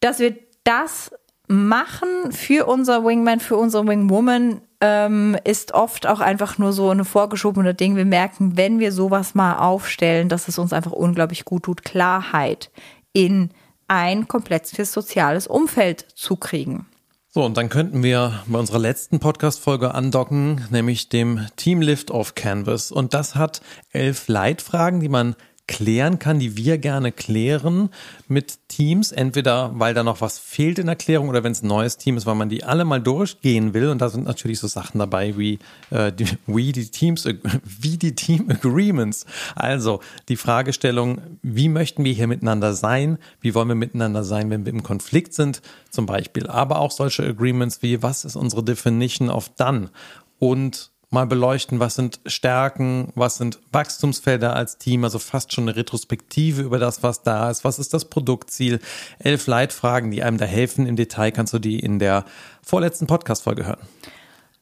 dass 0.00 0.20
wir 0.20 0.36
das 0.64 1.10
machen 1.48 2.32
für 2.32 2.66
unser 2.66 3.04
Wingman, 3.04 3.40
für 3.40 3.56
unsere 3.56 3.86
Wingwoman, 3.86 4.60
ähm, 4.80 5.36
ist 5.44 5.72
oft 5.72 6.06
auch 6.06 6.20
einfach 6.20 6.58
nur 6.58 6.72
so 6.72 6.90
eine 6.90 7.04
vorgeschobene 7.04 7.74
Ding. 7.74 7.96
Wir 7.96 8.04
merken, 8.04 8.56
wenn 8.56 8.78
wir 8.78 8.92
sowas 8.92 9.34
mal 9.34 9.58
aufstellen, 9.58 10.28
dass 10.28 10.48
es 10.48 10.58
uns 10.58 10.72
einfach 10.72 10.92
unglaublich 10.92 11.44
gut 11.44 11.64
tut, 11.64 11.82
Klarheit 11.82 12.70
in 13.12 13.50
ein 13.88 14.28
komplettes 14.28 14.92
soziales 14.92 15.46
Umfeld 15.46 16.06
zu 16.14 16.36
kriegen. 16.36 16.86
So, 17.28 17.44
und 17.44 17.56
dann 17.58 17.68
könnten 17.68 18.02
wir 18.02 18.42
bei 18.46 18.58
unserer 18.58 18.78
letzten 18.78 19.20
Podcast-Folge 19.20 19.94
andocken, 19.94 20.66
nämlich 20.70 21.10
dem 21.10 21.46
Team 21.56 21.82
Lift 21.82 22.10
of 22.10 22.34
Canvas. 22.34 22.90
Und 22.90 23.12
das 23.12 23.34
hat 23.34 23.60
elf 23.90 24.28
Leitfragen, 24.28 25.00
die 25.00 25.10
man 25.10 25.36
klären 25.66 26.18
kann, 26.18 26.38
die 26.38 26.56
wir 26.56 26.78
gerne 26.78 27.12
klären 27.12 27.90
mit 28.28 28.58
Teams. 28.68 29.12
Entweder 29.12 29.72
weil 29.74 29.94
da 29.94 30.02
noch 30.02 30.20
was 30.20 30.38
fehlt 30.38 30.78
in 30.78 30.86
der 30.86 30.96
Klärung 30.96 31.28
oder 31.28 31.44
wenn 31.44 31.52
es 31.52 31.62
ein 31.62 31.68
neues 31.68 31.96
Team 31.96 32.16
ist, 32.16 32.26
weil 32.26 32.34
man 32.34 32.48
die 32.48 32.64
alle 32.64 32.84
mal 32.84 33.00
durchgehen 33.00 33.74
will. 33.74 33.88
Und 33.88 34.00
da 34.00 34.08
sind 34.08 34.24
natürlich 34.24 34.58
so 34.60 34.68
Sachen 34.68 34.98
dabei 34.98 35.36
wie 35.36 35.58
äh, 35.90 36.12
die, 36.12 36.26
wie 36.46 36.72
die 36.72 36.88
Teams, 36.90 37.26
wie 37.62 37.96
die 37.96 38.14
Team 38.14 38.50
Agreements. 38.50 39.26
Also 39.54 40.00
die 40.28 40.36
Fragestellung, 40.36 41.20
wie 41.42 41.68
möchten 41.68 42.04
wir 42.04 42.12
hier 42.12 42.26
miteinander 42.26 42.74
sein? 42.74 43.18
Wie 43.40 43.54
wollen 43.54 43.68
wir 43.68 43.74
miteinander 43.74 44.24
sein, 44.24 44.50
wenn 44.50 44.64
wir 44.64 44.72
im 44.72 44.82
Konflikt 44.82 45.34
sind, 45.34 45.62
zum 45.90 46.06
Beispiel. 46.06 46.46
Aber 46.46 46.78
auch 46.78 46.90
solche 46.90 47.24
Agreements 47.24 47.82
wie, 47.82 48.02
was 48.02 48.24
ist 48.24 48.36
unsere 48.36 48.62
Definition 48.62 49.30
of 49.30 49.48
done? 49.50 49.90
Und 50.38 50.92
mal 51.10 51.26
beleuchten, 51.26 51.80
was 51.80 51.94
sind 51.94 52.20
Stärken, 52.26 53.12
was 53.14 53.36
sind 53.36 53.60
Wachstumsfelder 53.72 54.56
als 54.56 54.78
Team, 54.78 55.04
also 55.04 55.18
fast 55.18 55.52
schon 55.52 55.64
eine 55.64 55.76
Retrospektive 55.76 56.62
über 56.62 56.78
das, 56.78 57.02
was 57.02 57.22
da 57.22 57.50
ist, 57.50 57.64
was 57.64 57.78
ist 57.78 57.94
das 57.94 58.06
Produktziel, 58.06 58.80
elf 59.18 59.46
Leitfragen, 59.46 60.10
die 60.10 60.22
einem 60.22 60.38
da 60.38 60.44
helfen. 60.44 60.86
Im 60.86 60.96
Detail 60.96 61.30
kannst 61.30 61.52
du 61.52 61.58
die 61.58 61.78
in 61.78 61.98
der 61.98 62.24
vorletzten 62.62 63.06
Podcast-Folge 63.06 63.66
hören. 63.66 63.80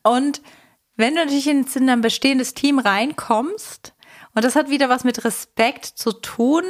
Und 0.03 0.43
wenn 0.97 1.15
du 1.15 1.25
natürlich 1.25 1.49
in 1.49 1.89
ein 1.89 2.03
bestehendes 2.03 2.55
Team 2.55 2.79
reinkommst, 2.79 3.95
und 4.35 4.45
das 4.45 4.57
hat 4.57 4.69
wieder 4.69 4.89
was 4.89 5.05
mit 5.05 5.25
Respekt 5.25 5.85
zu 5.85 6.13
tun. 6.13 6.65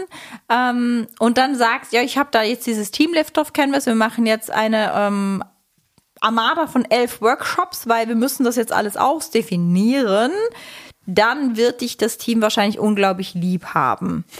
Ähm, 0.51 1.07
und 1.19 1.39
dann 1.39 1.57
sagst, 1.57 1.93
ja, 1.93 2.03
ich 2.03 2.19
habe 2.19 2.29
da 2.31 2.43
jetzt 2.43 2.67
dieses 2.67 2.91
Team 2.91 3.15
Lift 3.15 3.39
Off 3.39 3.55
Canvas, 3.55 3.87
wir 3.87 3.95
machen 3.95 4.27
jetzt 4.27 4.51
eine 4.51 4.93
ähm, 4.95 5.43
Armada 6.25 6.67
von 6.67 6.85
elf 6.87 7.21
Workshops, 7.21 7.89
weil 7.89 8.09
wir 8.09 8.17
müssen 8.17 8.45
das 8.45 8.57
jetzt 8.57 8.73
alles 8.73 8.97
ausdefinieren, 8.97 10.33
dann 11.07 11.57
wird 11.57 11.83
dich 11.83 11.97
das 11.97 12.17
Team 12.19 12.41
wahrscheinlich 12.41 12.79
unglaublich 12.79 13.35
lieb 13.35 13.67
haben. 13.67 14.25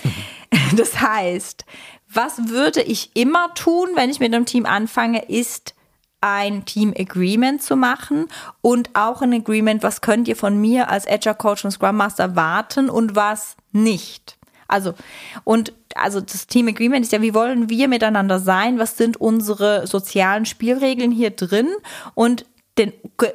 Das 0.77 1.01
heißt, 1.01 1.65
was 2.09 2.49
würde 2.49 2.81
ich 2.81 3.11
immer 3.15 3.53
tun, 3.55 3.89
wenn 3.97 4.09
ich 4.09 4.21
mit 4.21 4.33
einem 4.33 4.47
Team 4.47 4.67
anfange, 4.67 5.25
ist 5.25 5.75
ein 6.21 6.65
Team 6.65 6.95
Agreement 6.97 7.63
zu 7.63 7.77
machen 7.77 8.29
und 8.61 8.91
auch 8.95 9.21
ein 9.21 9.35
Agreement, 9.35 9.83
was 9.83 10.01
könnt 10.01 10.27
ihr 10.27 10.37
von 10.37 10.59
mir 10.61 10.89
als 10.91 11.07
Agile 11.07 11.35
Coach 11.35 11.65
und 11.65 11.73
Scrum 11.73 11.97
Master 11.97 12.35
warten 12.35 12.89
und 12.89 13.15
was 13.15 13.57
nicht. 13.73 14.39
Also, 14.75 14.95
und 15.45 15.73
also 15.95 16.21
das 16.21 16.49
Team 16.49 16.67
Agreement 16.67 17.05
ist 17.05 17.13
ja, 17.13 17.23
wie 17.23 17.33
wollen 17.33 17.71
wir 17.71 17.87
miteinander 17.87 18.41
sein? 18.41 18.81
Was 18.81 18.97
sind 18.97 19.17
unsere 19.17 19.87
sozialen 19.87 20.47
Spielregeln 20.47 21.13
hier 21.13 21.31
drin? 21.31 21.69
Und 22.15 22.45
den 22.77 22.93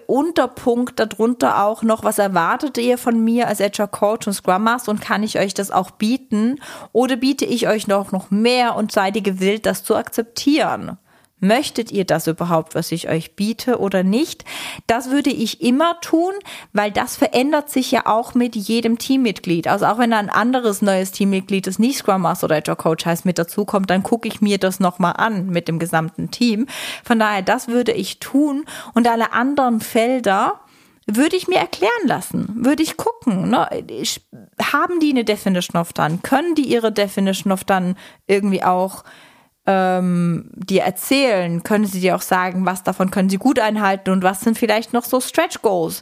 Unterpunkt 0.07 0.99
darunter 0.99 1.63
auch 1.63 1.81
noch, 1.81 2.03
was 2.03 2.19
erwartet 2.19 2.77
ihr 2.77 2.97
von 2.97 3.23
mir 3.23 3.47
als 3.47 3.61
Agile 3.61 3.87
Coach 3.87 4.27
und 4.27 4.33
Scrum 4.33 4.63
Master 4.63 4.91
und 4.91 4.99
kann 4.99 5.23
ich 5.23 5.39
euch 5.39 5.53
das 5.53 5.71
auch 5.71 5.91
bieten? 5.91 6.59
Oder 6.91 7.15
biete 7.15 7.45
ich 7.45 7.69
euch 7.69 7.87
noch, 7.87 8.11
noch 8.11 8.31
mehr 8.31 8.75
und 8.75 8.91
seid 8.91 9.15
ihr 9.15 9.21
gewillt, 9.21 9.65
das 9.65 9.85
zu 9.85 9.95
akzeptieren? 9.95 10.97
Möchtet 11.39 11.91
ihr 11.91 12.05
das 12.05 12.27
überhaupt, 12.27 12.75
was 12.75 12.91
ich 12.91 13.09
euch 13.09 13.35
biete 13.35 13.79
oder 13.79 14.03
nicht? 14.03 14.43
Das 14.87 15.09
würde 15.09 15.29
ich 15.29 15.61
immer 15.61 15.99
tun, 16.01 16.33
weil 16.73 16.91
das 16.91 17.15
verändert 17.15 17.69
sich 17.69 17.91
ja 17.91 18.05
auch 18.05 18.33
mit 18.33 18.55
jedem 18.55 18.97
Teammitglied. 18.97 19.67
Also 19.67 19.85
auch 19.85 19.97
wenn 19.99 20.11
ein 20.13 20.29
anderes 20.29 20.81
neues 20.81 21.11
Teammitglied, 21.11 21.67
das 21.67 21.79
nicht 21.79 21.97
Scrum 21.97 22.23
Master 22.23 22.45
oder 22.45 22.57
Agile 22.57 22.75
Coach 22.75 23.05
heißt, 23.05 23.25
mit 23.25 23.39
dazukommt, 23.39 23.89
dann 23.89 24.03
gucke 24.03 24.27
ich 24.27 24.41
mir 24.41 24.57
das 24.57 24.79
nochmal 24.79 25.13
an 25.17 25.47
mit 25.47 25.67
dem 25.67 25.79
gesamten 25.79 26.29
Team. 26.29 26.67
Von 27.03 27.19
daher, 27.19 27.41
das 27.41 27.69
würde 27.69 27.93
ich 27.93 28.19
tun 28.19 28.65
und 28.93 29.07
alle 29.07 29.31
anderen 29.31 29.79
Felder, 29.79 30.59
würde 31.15 31.35
ich 31.35 31.47
mir 31.47 31.57
erklären 31.57 32.05
lassen, 32.05 32.65
würde 32.65 32.83
ich 32.83 32.97
gucken. 32.97 33.49
Ne? 33.49 33.67
Haben 34.61 34.99
die 34.99 35.09
eine 35.09 35.23
Definition 35.23 35.81
of 35.81 35.93
Done? 35.93 36.19
Können 36.21 36.55
die 36.55 36.67
ihre 36.67 36.91
Definition 36.91 37.51
of 37.51 37.63
Done 37.63 37.95
irgendwie 38.27 38.63
auch 38.63 39.03
ähm, 39.69 40.49
dir 40.55 40.81
erzählen, 40.81 41.61
können 41.61 41.85
sie 41.85 42.01
dir 42.01 42.15
auch 42.15 42.23
sagen, 42.23 42.65
was 42.65 42.83
davon 42.83 43.11
können 43.11 43.29
sie 43.29 43.37
gut 43.37 43.59
einhalten 43.59 44.09
und 44.09 44.23
was 44.23 44.41
sind 44.41 44.57
vielleicht 44.57 44.93
noch 44.93 45.03
so 45.03 45.21
Stretch 45.21 45.61
Goals 45.61 46.01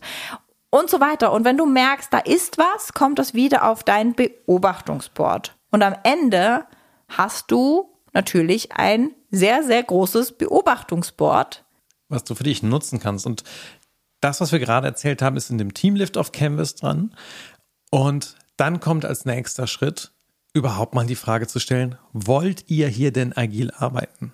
und 0.69 0.89
so 0.89 1.01
weiter. 1.01 1.33
Und 1.33 1.43
wenn 1.43 1.57
du 1.57 1.65
merkst, 1.65 2.13
da 2.13 2.19
ist 2.19 2.57
was, 2.57 2.93
kommt 2.93 3.19
das 3.19 3.33
wieder 3.33 3.69
auf 3.69 3.83
dein 3.83 4.15
Beobachtungsboard. 4.15 5.57
Und 5.69 5.83
am 5.83 5.95
Ende 6.03 6.63
hast 7.09 7.51
du 7.51 7.89
natürlich 8.13 8.71
ein 8.71 9.11
sehr, 9.31 9.63
sehr 9.63 9.83
großes 9.83 10.37
Beobachtungsboard. 10.37 11.65
Was 12.07 12.23
du 12.23 12.35
für 12.35 12.45
dich 12.45 12.63
nutzen 12.63 13.01
kannst. 13.01 13.25
Und 13.25 13.43
das, 14.21 14.39
was 14.39 14.53
wir 14.53 14.59
gerade 14.59 14.87
erzählt 14.87 15.21
haben, 15.21 15.35
ist 15.35 15.49
in 15.49 15.57
dem 15.57 15.73
Teamlift 15.73 16.17
auf 16.17 16.31
Canvas 16.31 16.75
dran. 16.75 17.13
Und 17.91 18.37
dann 18.55 18.79
kommt 18.79 19.03
als 19.03 19.25
nächster 19.25 19.67
Schritt 19.67 20.13
überhaupt 20.57 20.93
mal 20.93 21.05
die 21.05 21.15
Frage 21.15 21.47
zu 21.47 21.59
stellen, 21.59 21.95
wollt 22.13 22.65
ihr 22.69 22.87
hier 22.87 23.11
denn 23.11 23.35
agil 23.35 23.71
arbeiten? 23.71 24.33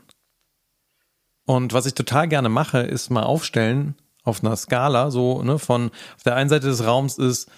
Und 1.45 1.73
was 1.73 1.85
ich 1.85 1.93
total 1.93 2.27
gerne 2.27 2.49
mache, 2.49 2.79
ist 2.79 3.09
mal 3.09 3.23
aufstellen 3.23 3.95
auf 4.23 4.43
einer 4.43 4.55
Skala, 4.55 5.11
so 5.11 5.43
ne, 5.43 5.59
von 5.59 5.91
auf 6.15 6.23
der 6.23 6.35
einen 6.35 6.49
Seite 6.49 6.67
des 6.67 6.85
Raums 6.85 7.17
ist 7.17 7.49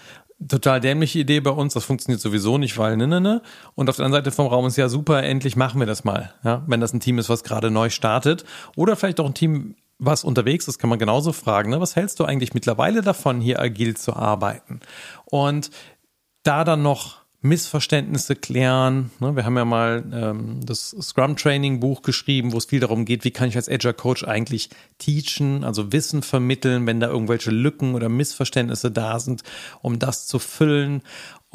total 0.48 0.82
dämliche 0.82 1.20
Idee 1.20 1.40
bei 1.40 1.52
uns, 1.52 1.74
das 1.74 1.86
funktioniert 1.86 2.22
sowieso 2.22 2.58
nicht, 2.58 2.78
weil 2.78 2.98
ne, 2.98 3.08
ne, 3.08 3.22
ne. 3.22 3.42
Und 3.76 3.90
auf 3.90 3.96
der 3.96 4.06
anderen 4.06 4.24
Seite 4.24 4.36
vom 4.36 4.48
Raum 4.48 4.66
ist 4.66 4.76
ja 4.76 4.90
super, 4.90 5.24
endlich 5.24 5.56
machen 5.56 5.80
wir 5.80 5.88
das 5.88 6.04
mal. 6.04 6.34
Ja, 6.44 6.64
wenn 6.68 6.82
das 6.82 6.94
ein 6.94 7.00
Team 7.00 7.20
ist, 7.20 7.30
was 7.30 7.44
gerade 7.44 7.72
neu 7.72 7.90
startet. 7.90 8.44
Oder 8.76 8.96
vielleicht 8.96 9.20
auch 9.20 9.28
ein 9.28 9.34
Team, 9.34 9.76
was 9.98 10.24
unterwegs 10.24 10.68
ist, 10.68 10.80
kann 10.80 10.90
man 10.90 11.00
genauso 11.00 11.32
fragen, 11.32 11.70
ne, 11.70 11.80
was 11.80 11.96
hältst 11.96 12.20
du 12.20 12.26
eigentlich 12.26 12.54
mittlerweile 12.54 13.02
davon, 13.02 13.40
hier 13.40 13.62
agil 13.62 13.96
zu 13.96 14.14
arbeiten? 14.14 14.82
Und 15.26 15.70
da 16.44 16.64
dann 16.64 16.82
noch 16.82 17.25
Missverständnisse 17.46 18.36
klären. 18.36 19.12
Ne, 19.20 19.36
wir 19.36 19.46
haben 19.46 19.56
ja 19.56 19.66
mal 19.66 20.04
ähm, 20.12 20.60
das 20.66 20.96
Scrum 21.02 21.36
Training 21.36 21.80
Buch 21.80 22.02
geschrieben, 22.02 22.54
wo 22.54 22.58
es 22.58 22.66
viel 22.66 22.80
darum 22.80 23.06
geht, 23.06 23.24
wie 23.24 23.32
kann 23.32 23.48
ich 23.48 23.56
als 23.56 23.70
Agile 23.70 23.94
Coach 23.94 24.24
eigentlich 24.24 24.70
teachen, 24.98 25.64
also 25.64 25.92
Wissen 25.92 26.24
vermitteln, 26.24 26.88
wenn 26.88 27.00
da 27.00 27.08
irgendwelche 27.08 27.52
Lücken 27.52 27.96
oder 27.96 28.10
Missverständnisse 28.10 28.92
da 28.92 29.20
sind, 29.20 29.44
um 29.82 30.00
das 30.00 30.28
zu 30.28 30.40
füllen 30.40 31.02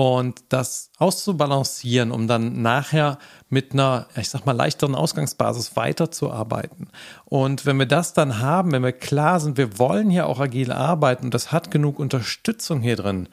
und 0.00 0.44
das 0.48 0.90
auszubalancieren, 0.96 2.10
um 2.10 2.26
dann 2.26 2.62
nachher 2.62 3.18
mit 3.50 3.72
einer, 3.72 4.06
ich 4.16 4.30
sag 4.30 4.46
mal, 4.46 4.52
leichteren 4.52 4.94
Ausgangsbasis 4.94 5.76
weiterzuarbeiten. 5.76 6.88
Und 7.26 7.66
wenn 7.66 7.78
wir 7.78 7.86
das 7.86 8.14
dann 8.14 8.38
haben, 8.38 8.72
wenn 8.72 8.82
wir 8.82 8.92
klar 8.92 9.40
sind, 9.40 9.58
wir 9.58 9.78
wollen 9.78 10.08
hier 10.08 10.26
auch 10.26 10.40
agil 10.40 10.72
arbeiten 10.72 11.26
und 11.26 11.34
das 11.34 11.52
hat 11.52 11.70
genug 11.70 11.98
Unterstützung 11.98 12.80
hier 12.80 12.96
drin, 12.96 13.28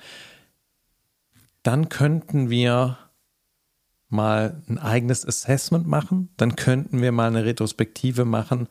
dann 1.68 1.90
könnten 1.90 2.50
wir 2.50 2.98
mal 4.08 4.64
ein 4.70 4.78
eigenes 4.78 5.26
Assessment 5.28 5.86
machen, 5.86 6.30
dann 6.38 6.56
könnten 6.56 7.02
wir 7.02 7.12
mal 7.12 7.28
eine 7.28 7.44
Retrospektive 7.44 8.24
machen, 8.24 8.70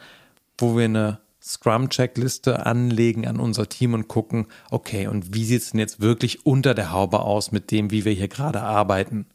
wo 0.57 0.79
wir 0.79 0.87
eine 0.87 1.21
Scrum-Checkliste 1.43 2.65
anlegen 2.65 3.27
an 3.27 3.39
unser 3.39 3.69
Team 3.69 3.93
und 3.93 4.09
gucken, 4.09 4.47
okay, 4.71 5.09
und 5.09 5.35
wie 5.35 5.45
sieht 5.45 5.61
es 5.61 5.71
denn 5.73 5.81
jetzt 5.81 6.01
wirklich 6.01 6.47
unter 6.47 6.73
der 6.73 6.91
Haube 6.91 7.21
aus 7.21 7.53
mit 7.53 7.71
dem, 7.71 7.91
wie 7.91 8.07
wir 8.07 8.13
hier 8.13 8.29
gerade 8.29 8.63
arbeiten? 8.63 9.27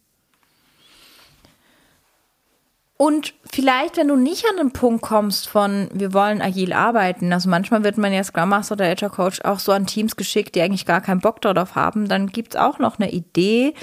Und 3.02 3.34
vielleicht, 3.52 3.98
wenn 3.98 4.10
du 4.10 4.16
nicht 4.16 4.46
an 4.48 4.58
den 4.58 4.74
Punkt 4.74 5.02
kommst 5.02 5.50
von, 5.50 5.90
wir 5.92 6.14
wollen 6.14 6.40
agil 6.40 6.72
arbeiten, 6.72 7.34
also 7.34 7.50
manchmal 7.50 7.84
wird 7.84 7.98
man 7.98 8.14
ja 8.14 8.24
Scrum 8.24 8.50
Master 8.50 8.74
oder 8.74 8.86
Agile 8.86 9.10
Coach 9.10 9.42
auch 9.42 9.58
so 9.58 9.72
an 9.72 9.88
Teams 9.88 10.16
geschickt, 10.16 10.54
die 10.54 10.62
eigentlich 10.62 10.86
gar 10.86 11.02
keinen 11.02 11.20
Bock 11.20 11.42
darauf 11.42 11.74
haben, 11.74 12.08
dann 12.08 12.28
gibt 12.28 12.54
es 12.54 12.62
auch 12.62 12.78
noch 12.78 13.00
eine 13.00 13.12
Idee, 13.12 13.74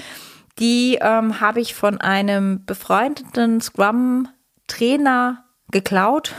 die 0.57 0.99
ähm, 1.01 1.41
habe 1.41 1.59
ich 1.59 1.75
von 1.75 1.99
einem 1.99 2.63
befreundeten 2.63 3.59
Scrum-Trainer 3.59 5.43
geklaut 5.69 6.33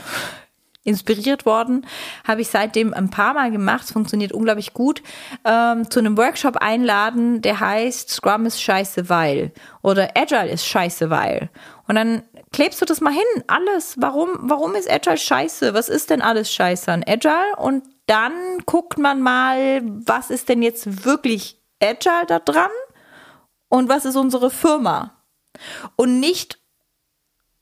inspiriert 0.83 1.45
worden, 1.45 1.85
habe 2.27 2.41
ich 2.41 2.49
seitdem 2.49 2.93
ein 2.93 3.09
paar 3.09 3.33
Mal 3.33 3.51
gemacht, 3.51 3.83
es 3.83 3.91
funktioniert 3.91 4.31
unglaublich 4.31 4.73
gut, 4.73 5.03
ähm, 5.45 5.89
zu 5.89 5.99
einem 5.99 6.17
Workshop 6.17 6.57
einladen, 6.57 7.41
der 7.41 7.59
heißt 7.59 8.09
Scrum 8.09 8.45
ist 8.45 8.61
scheiße, 8.61 9.07
weil 9.09 9.51
oder 9.83 10.09
Agile 10.15 10.49
ist 10.49 10.65
scheiße, 10.65 11.09
weil. 11.09 11.49
Und 11.87 11.95
dann 11.95 12.23
klebst 12.51 12.81
du 12.81 12.85
das 12.85 13.01
mal 13.01 13.13
hin, 13.13 13.43
alles. 13.47 13.95
Warum, 13.99 14.29
warum 14.41 14.75
ist 14.75 14.89
Agile 14.89 15.17
scheiße? 15.17 15.73
Was 15.73 15.89
ist 15.89 16.09
denn 16.09 16.21
alles 16.21 16.51
scheiße 16.51 16.91
an 16.91 17.03
Agile? 17.05 17.55
Und 17.57 17.83
dann 18.07 18.33
guckt 18.65 18.97
man 18.97 19.21
mal, 19.21 19.81
was 19.83 20.29
ist 20.29 20.49
denn 20.49 20.61
jetzt 20.61 21.05
wirklich 21.05 21.61
Agile 21.81 22.25
da 22.27 22.39
dran? 22.39 22.71
Und 23.69 23.87
was 23.87 24.05
ist 24.05 24.15
unsere 24.15 24.49
Firma? 24.49 25.15
Und 25.95 26.19
nicht 26.19 26.60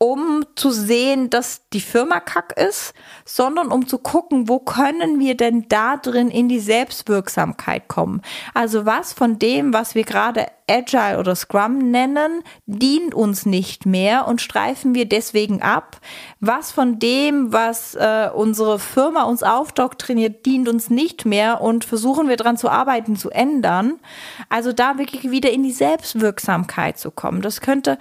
um 0.02 0.46
zu 0.56 0.72
sehen, 0.72 1.30
dass 1.30 1.68
die 1.74 1.82
Firma 1.82 2.22
kack 2.22 2.54
ist, 2.58 2.94
sondern 3.26 3.68
um 3.68 3.86
zu 3.86 3.98
gucken, 3.98 4.48
wo 4.48 4.60
können 4.60 5.20
wir 5.20 5.36
denn 5.36 5.66
da 5.68 5.98
drin 5.98 6.30
in 6.30 6.48
die 6.48 6.62
Selbstwirksamkeit 6.62 7.90
kommen. 7.90 8.22
Also 8.54 8.86
was 8.86 9.12
von 9.12 9.40
dem, 9.40 9.74
was 9.74 9.96
wir 9.96 10.06
gerade 10.06 10.48
Agile 10.70 11.20
oder 11.20 11.36
Scrum 11.36 11.92
nennen, 11.92 12.44
dient 12.66 13.14
uns 13.14 13.46
nicht 13.46 13.86
mehr 13.86 14.26
und 14.26 14.40
streifen 14.40 14.96
wir 14.96 15.06
deswegen 15.06 15.62
ab. 15.62 16.00
Was 16.40 16.72
von 16.72 17.00
dem, 17.00 17.52
was 17.52 17.96
äh, 17.96 18.30
unsere 18.34 18.80
Firma 18.80 19.24
uns 19.24 19.44
aufdoktriniert, 19.44 20.46
dient 20.46 20.70
uns 20.70 20.90
nicht 20.90 21.26
mehr 21.26 21.60
und 21.60 21.84
versuchen 21.84 22.30
wir 22.30 22.38
dran 22.38 22.56
zu 22.56 22.70
arbeiten, 22.70 23.18
zu 23.18 23.32
ändern. 23.32 24.00
Also 24.48 24.72
da 24.72 24.98
wirklich 24.98 25.30
wieder 25.30 25.52
in 25.52 25.64
die 25.64 25.74
Selbstwirksamkeit 25.74 26.98
zu 26.98 27.12
kommen. 27.12 27.42
Das 27.42 27.60
könnte 27.60 27.98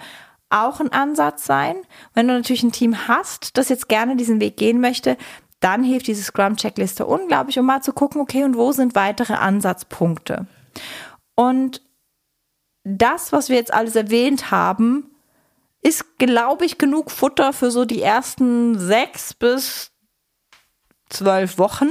auch 0.49 0.79
ein 0.79 0.91
Ansatz 0.91 1.45
sein. 1.45 1.77
Wenn 2.13 2.27
du 2.27 2.33
natürlich 2.33 2.63
ein 2.63 2.71
Team 2.71 3.07
hast, 3.07 3.57
das 3.57 3.69
jetzt 3.69 3.89
gerne 3.89 4.15
diesen 4.15 4.39
Weg 4.39 4.57
gehen 4.57 4.81
möchte, 4.81 5.17
dann 5.59 5.83
hilft 5.83 6.07
diese 6.07 6.23
Scrum-Checkliste 6.23 7.05
unglaublich, 7.05 7.59
um 7.59 7.65
mal 7.65 7.81
zu 7.81 7.93
gucken, 7.93 8.21
okay, 8.21 8.43
und 8.43 8.55
wo 8.55 8.71
sind 8.71 8.95
weitere 8.95 9.33
Ansatzpunkte? 9.33 10.47
Und 11.35 11.81
das, 12.83 13.31
was 13.31 13.49
wir 13.49 13.57
jetzt 13.57 13.73
alles 13.73 13.95
erwähnt 13.95 14.51
haben, 14.51 15.11
ist, 15.81 16.17
glaube 16.17 16.65
ich, 16.65 16.77
genug 16.77 17.11
Futter 17.11 17.53
für 17.53 17.71
so 17.71 17.85
die 17.85 18.01
ersten 18.01 18.79
sechs 18.79 19.33
bis 19.33 19.91
zwölf 21.09 21.57
Wochen. 21.57 21.89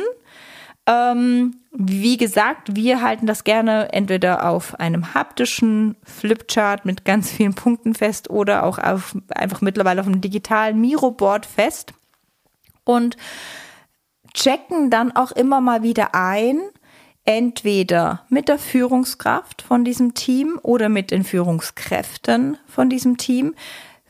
Ähm, 0.88 1.56
wie 1.70 2.16
gesagt, 2.16 2.74
wir 2.74 3.02
halten 3.02 3.26
das 3.26 3.44
gerne 3.44 3.92
entweder 3.92 4.48
auf 4.48 4.80
einem 4.80 5.12
haptischen 5.12 5.96
Flipchart 6.02 6.86
mit 6.86 7.04
ganz 7.04 7.30
vielen 7.30 7.54
Punkten 7.54 7.94
fest 7.94 8.30
oder 8.30 8.64
auch 8.64 8.78
auf, 8.78 9.14
einfach 9.28 9.60
mittlerweile 9.60 10.00
auf 10.00 10.06
einem 10.06 10.22
digitalen 10.22 10.80
Miro-Board 10.80 11.44
fest 11.44 11.92
und 12.84 13.18
checken 14.32 14.88
dann 14.88 15.14
auch 15.14 15.32
immer 15.32 15.60
mal 15.60 15.82
wieder 15.82 16.14
ein, 16.14 16.58
entweder 17.26 18.24
mit 18.30 18.48
der 18.48 18.58
Führungskraft 18.58 19.60
von 19.60 19.84
diesem 19.84 20.14
Team 20.14 20.58
oder 20.62 20.88
mit 20.88 21.10
den 21.10 21.22
Führungskräften 21.22 22.56
von 22.66 22.88
diesem 22.88 23.18
Team, 23.18 23.54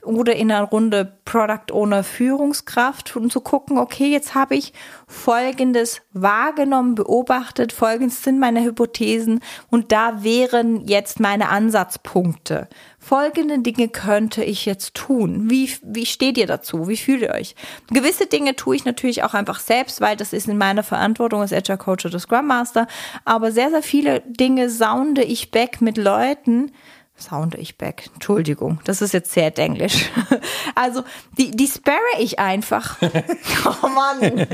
oder 0.02 0.36
in 0.36 0.50
einer 0.50 0.64
Runde 0.66 1.18
Product 1.24 1.72
Owner 1.72 2.04
Führungskraft 2.04 3.16
und 3.16 3.32
zu 3.32 3.40
gucken, 3.40 3.78
okay, 3.78 4.10
jetzt 4.10 4.34
habe 4.34 4.54
ich 4.54 4.72
Folgendes 5.06 6.00
wahrgenommen, 6.12 6.94
beobachtet, 6.94 7.72
folgendes 7.72 8.22
sind 8.22 8.38
meine 8.38 8.62
Hypothesen 8.64 9.40
und 9.70 9.92
da 9.92 10.22
wären 10.22 10.86
jetzt 10.86 11.20
meine 11.20 11.48
Ansatzpunkte. 11.48 12.68
Folgende 12.98 13.60
Dinge 13.60 13.88
könnte 13.88 14.42
ich 14.42 14.66
jetzt 14.66 14.94
tun. 14.94 15.48
Wie, 15.48 15.70
wie 15.82 16.04
steht 16.04 16.36
ihr 16.36 16.46
dazu? 16.46 16.88
Wie 16.88 16.96
fühlt 16.96 17.22
ihr 17.22 17.34
euch? 17.34 17.54
Gewisse 17.90 18.26
Dinge 18.26 18.56
tue 18.56 18.76
ich 18.76 18.84
natürlich 18.84 19.22
auch 19.22 19.34
einfach 19.34 19.60
selbst, 19.60 20.00
weil 20.00 20.16
das 20.16 20.32
ist 20.32 20.48
in 20.48 20.58
meiner 20.58 20.82
Verantwortung 20.82 21.40
als 21.40 21.52
Agile 21.52 21.78
Coach 21.78 22.06
oder 22.06 22.18
Scrum 22.18 22.46
Master. 22.46 22.86
Aber 23.24 23.52
sehr, 23.52 23.70
sehr 23.70 23.82
viele 23.82 24.20
Dinge 24.26 24.68
sounde 24.68 25.22
ich 25.22 25.50
back 25.50 25.80
mit 25.80 25.96
Leuten, 25.96 26.72
Sound 27.20 27.56
ich 27.56 27.76
back. 27.76 28.10
Entschuldigung, 28.14 28.80
das 28.84 29.02
ist 29.02 29.12
jetzt 29.12 29.32
sehr 29.32 29.56
englisch. 29.58 30.10
Also, 30.74 31.02
die, 31.36 31.50
die 31.50 31.66
sparre 31.66 31.96
ich 32.20 32.38
einfach. 32.38 32.96
oh 33.02 33.88
Mann. 33.88 34.20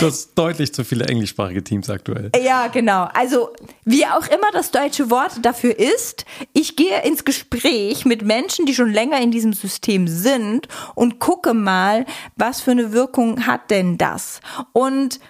du 0.00 0.06
hast 0.06 0.32
deutlich 0.34 0.72
zu 0.72 0.82
viele 0.82 1.04
englischsprachige 1.06 1.62
Teams 1.62 1.90
aktuell. 1.90 2.30
Ja, 2.42 2.68
genau. 2.68 3.08
Also, 3.12 3.50
wie 3.84 4.06
auch 4.06 4.26
immer 4.28 4.50
das 4.52 4.70
deutsche 4.70 5.10
Wort 5.10 5.32
dafür 5.42 5.78
ist, 5.78 6.24
ich 6.54 6.76
gehe 6.76 7.02
ins 7.02 7.26
Gespräch 7.26 8.06
mit 8.06 8.22
Menschen, 8.22 8.64
die 8.64 8.74
schon 8.74 8.90
länger 8.90 9.20
in 9.20 9.30
diesem 9.30 9.52
System 9.52 10.08
sind 10.08 10.68
und 10.94 11.18
gucke 11.18 11.52
mal, 11.52 12.06
was 12.36 12.62
für 12.62 12.70
eine 12.70 12.92
Wirkung 12.92 13.46
hat 13.46 13.70
denn 13.70 13.98
das? 13.98 14.40
Und 14.72 15.20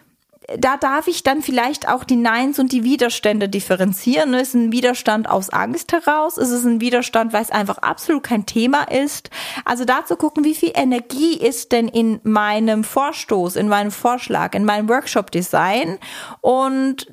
da 0.58 0.76
darf 0.76 1.06
ich 1.08 1.22
dann 1.22 1.42
vielleicht 1.42 1.88
auch 1.88 2.04
die 2.04 2.16
Neins 2.16 2.58
und 2.58 2.72
die 2.72 2.84
Widerstände 2.84 3.48
differenzieren. 3.48 4.34
Ist 4.34 4.54
ein 4.54 4.72
Widerstand 4.72 5.28
aus 5.28 5.50
Angst 5.50 5.92
heraus? 5.92 6.36
Ist 6.36 6.50
es 6.50 6.64
ein 6.64 6.80
Widerstand, 6.80 7.32
weil 7.32 7.42
es 7.42 7.50
einfach 7.50 7.78
absolut 7.78 8.22
kein 8.22 8.46
Thema 8.46 8.82
ist? 8.84 9.30
Also 9.64 9.84
da 9.84 10.04
zu 10.04 10.16
gucken, 10.16 10.44
wie 10.44 10.54
viel 10.54 10.72
Energie 10.74 11.36
ist 11.36 11.72
denn 11.72 11.88
in 11.88 12.20
meinem 12.24 12.84
Vorstoß, 12.84 13.56
in 13.56 13.68
meinem 13.68 13.90
Vorschlag, 13.90 14.54
in 14.54 14.64
meinem 14.64 14.88
Workshop-Design 14.88 15.98
und 16.40 17.06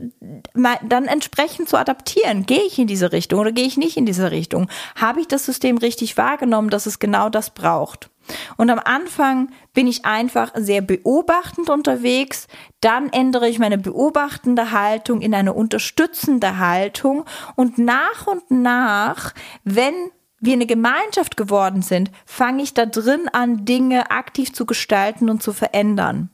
dann 0.56 1.06
entsprechend 1.06 1.70
zu 1.70 1.78
adaptieren. 1.78 2.46
Gehe 2.46 2.64
ich 2.64 2.80
in 2.80 2.88
diese 2.88 3.12
Richtung 3.12 3.40
oder 3.40 3.52
gehe 3.52 3.66
ich 3.66 3.78
nicht 3.78 3.98
in 3.98 4.06
diese 4.06 4.32
Richtung? 4.32 4.70
Habe 4.96 5.22
ich 5.22 5.28
das 5.28 5.46
System 5.46 5.78
richtig 5.78 6.18
wahrgenommen, 6.18 6.70
dass 6.70 6.86
es 6.86 7.00
genau 7.00 7.30
das 7.30 7.52
braucht? 7.52 8.10
Und 8.58 8.70
am 8.70 8.80
Anfang 8.84 9.50
bin 9.74 9.88
ich 9.88 10.06
einfach 10.06 10.52
sehr 10.56 10.82
beobachtend 10.82 11.70
unterwegs, 11.70 12.48
dann 12.82 13.10
ändere 13.12 13.50
ich 13.50 13.60
meine 13.60 13.78
beobachtende 13.78 14.72
Haltung 14.72 15.22
in 15.22 15.34
eine 15.34 15.54
unterstützende 15.54 16.58
Haltung 16.58 17.26
und 17.56 17.78
nach 17.78 18.28
und 18.28 18.50
nach, 18.52 19.34
wenn 19.64 19.94
wir 20.40 20.54
eine 20.54 20.66
Gemeinschaft 20.66 21.38
geworden 21.38 21.82
sind, 21.82 22.12
fange 22.26 22.64
ich 22.64 22.74
da 22.74 22.86
drin 22.86 23.28
an, 23.32 23.66
Dinge 23.66 24.12
aktiv 24.12 24.54
zu 24.54 24.66
gestalten 24.66 25.30
und 25.30 25.44
zu 25.44 25.54
verändern. 25.54 26.30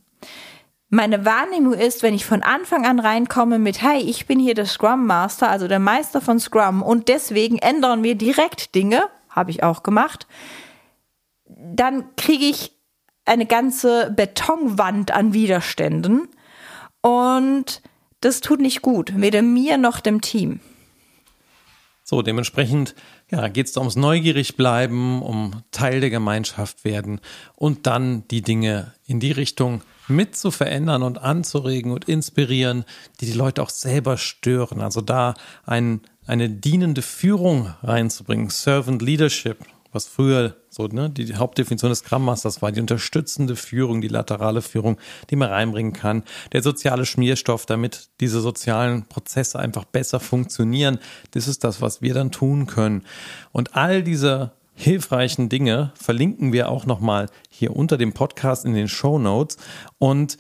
Meine 0.90 1.26
Wahrnehmung 1.26 1.74
ist, 1.74 2.04
wenn 2.04 2.14
ich 2.14 2.26
von 2.26 2.44
Anfang 2.44 2.86
an 2.86 3.00
reinkomme 3.00 3.58
mit, 3.58 3.82
hey, 3.82 4.00
ich 4.00 4.28
bin 4.28 4.40
hier 4.40 4.54
der 4.54 4.68
Scrum 4.68 5.08
Master, 5.08 5.50
also 5.50 5.68
der 5.68 5.80
Meister 5.80 6.22
von 6.22 6.40
Scrum 6.40 6.84
und 6.84 7.08
deswegen 7.08 7.58
ändern 7.58 8.04
wir 8.04 8.16
direkt 8.16 8.76
Dinge, 8.76 9.04
habe 9.30 9.52
ich 9.52 9.64
auch 9.64 9.82
gemacht, 9.82 10.28
dann 11.46 12.16
kriege 12.16 12.46
ich 12.46 12.72
eine 13.26 13.46
ganze 13.46 14.12
Betonwand 14.16 15.12
an 15.12 15.34
Widerständen 15.34 16.28
und 17.02 17.82
das 18.22 18.42
tut 18.42 18.60
nicht 18.60 18.82
gut, 18.82 19.14
weder 19.16 19.42
mir 19.42 19.78
noch 19.78 20.00
dem 20.00 20.22
Team. 20.22 20.60
So, 22.04 22.22
dementsprechend 22.22 22.94
ja, 23.32 23.48
geht 23.48 23.68
es 23.68 23.78
ums 23.78 23.96
neugierig 23.96 24.56
bleiben, 24.58 25.24
um 25.24 25.64
Teil 25.72 26.02
der 26.02 26.12
Gemeinschaft 26.12 26.86
werden 26.86 27.20
und 27.56 27.88
dann 27.88 28.28
die 28.28 28.44
Dinge 28.44 28.94
in 29.08 29.20
die 29.20 29.32
Richtung 29.32 29.82
mit 30.08 30.36
zu 30.36 30.52
verändern 30.52 31.02
und 31.02 31.18
anzuregen 31.18 31.92
und 31.92 32.06
inspirieren, 32.08 32.86
die 33.20 33.26
die 33.26 33.34
Leute 33.34 33.64
auch 33.64 33.72
selber 33.72 34.18
stören. 34.18 34.82
Also 34.82 35.02
da 35.02 35.34
ein, 35.66 36.02
eine 36.28 36.48
dienende 36.48 37.02
Führung 37.02 37.74
reinzubringen, 37.82 38.52
Servant 38.52 39.02
Leadership, 39.02 39.66
was 39.96 40.08
früher 40.08 40.58
so, 40.70 40.88
ne, 40.88 41.10
die 41.10 41.36
Hauptdefinition 41.36 41.90
des 41.90 42.00
Scrum 42.00 42.26
Masters 42.26 42.62
war 42.62 42.72
die 42.72 42.82
unterstützende 42.82 43.56
Führung, 43.56 44.02
die 44.02 44.10
laterale 44.10 44.62
Führung, 44.62 44.98
die 45.30 45.38
man 45.38 45.50
reinbringen 45.50 45.94
kann, 45.94 46.24
der 46.52 46.62
soziale 46.62 47.06
Schmierstoff, 47.06 47.66
damit 47.66 48.10
diese 48.20 48.42
sozialen 48.42 49.08
Prozesse 49.08 49.58
einfach 49.58 49.86
besser 49.86 50.20
funktionieren. 50.20 51.00
Das 51.32 51.48
ist 51.48 51.64
das, 51.64 51.82
was 51.82 52.02
wir 52.02 52.14
dann 52.14 52.32
tun 52.32 52.68
können. 52.68 53.04
Und 53.54 53.76
all 53.76 54.04
diese 54.04 54.52
hilfreichen 54.74 55.48
Dinge 55.48 55.94
verlinken 55.96 56.52
wir 56.52 56.68
auch 56.68 56.86
nochmal 56.86 57.30
hier 57.50 57.74
unter 57.74 57.98
dem 57.98 58.12
Podcast 58.12 58.66
in 58.66 58.74
den 58.74 58.90
Show 58.90 59.18
Notes. 59.18 59.58
Und 59.98 60.38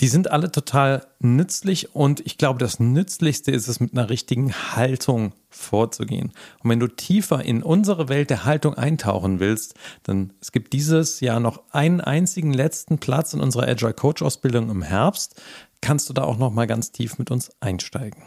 Die 0.00 0.08
sind 0.08 0.30
alle 0.30 0.50
total 0.50 1.06
nützlich 1.20 1.94
und 1.94 2.20
ich 2.26 2.36
glaube, 2.36 2.58
das 2.58 2.80
Nützlichste 2.80 3.52
ist 3.52 3.68
es, 3.68 3.78
mit 3.78 3.92
einer 3.92 4.10
richtigen 4.10 4.52
Haltung 4.52 5.34
vorzugehen. 5.50 6.32
Und 6.62 6.70
wenn 6.70 6.80
du 6.80 6.88
tiefer 6.88 7.44
in 7.44 7.62
unsere 7.62 8.08
Welt 8.08 8.28
der 8.28 8.44
Haltung 8.44 8.74
eintauchen 8.74 9.38
willst, 9.38 9.74
dann 10.02 10.32
es 10.40 10.50
gibt 10.50 10.72
dieses 10.72 11.20
Jahr 11.20 11.38
noch 11.38 11.62
einen 11.70 12.00
einzigen 12.00 12.52
letzten 12.52 12.98
Platz 12.98 13.34
in 13.34 13.40
unserer 13.40 13.68
Agile 13.68 13.94
Coach 13.94 14.22
Ausbildung 14.22 14.68
im 14.68 14.82
Herbst. 14.82 15.40
Kannst 15.80 16.08
du 16.08 16.12
da 16.12 16.24
auch 16.24 16.38
noch 16.38 16.50
mal 16.50 16.66
ganz 16.66 16.90
tief 16.90 17.18
mit 17.18 17.30
uns 17.30 17.50
einsteigen. 17.60 18.22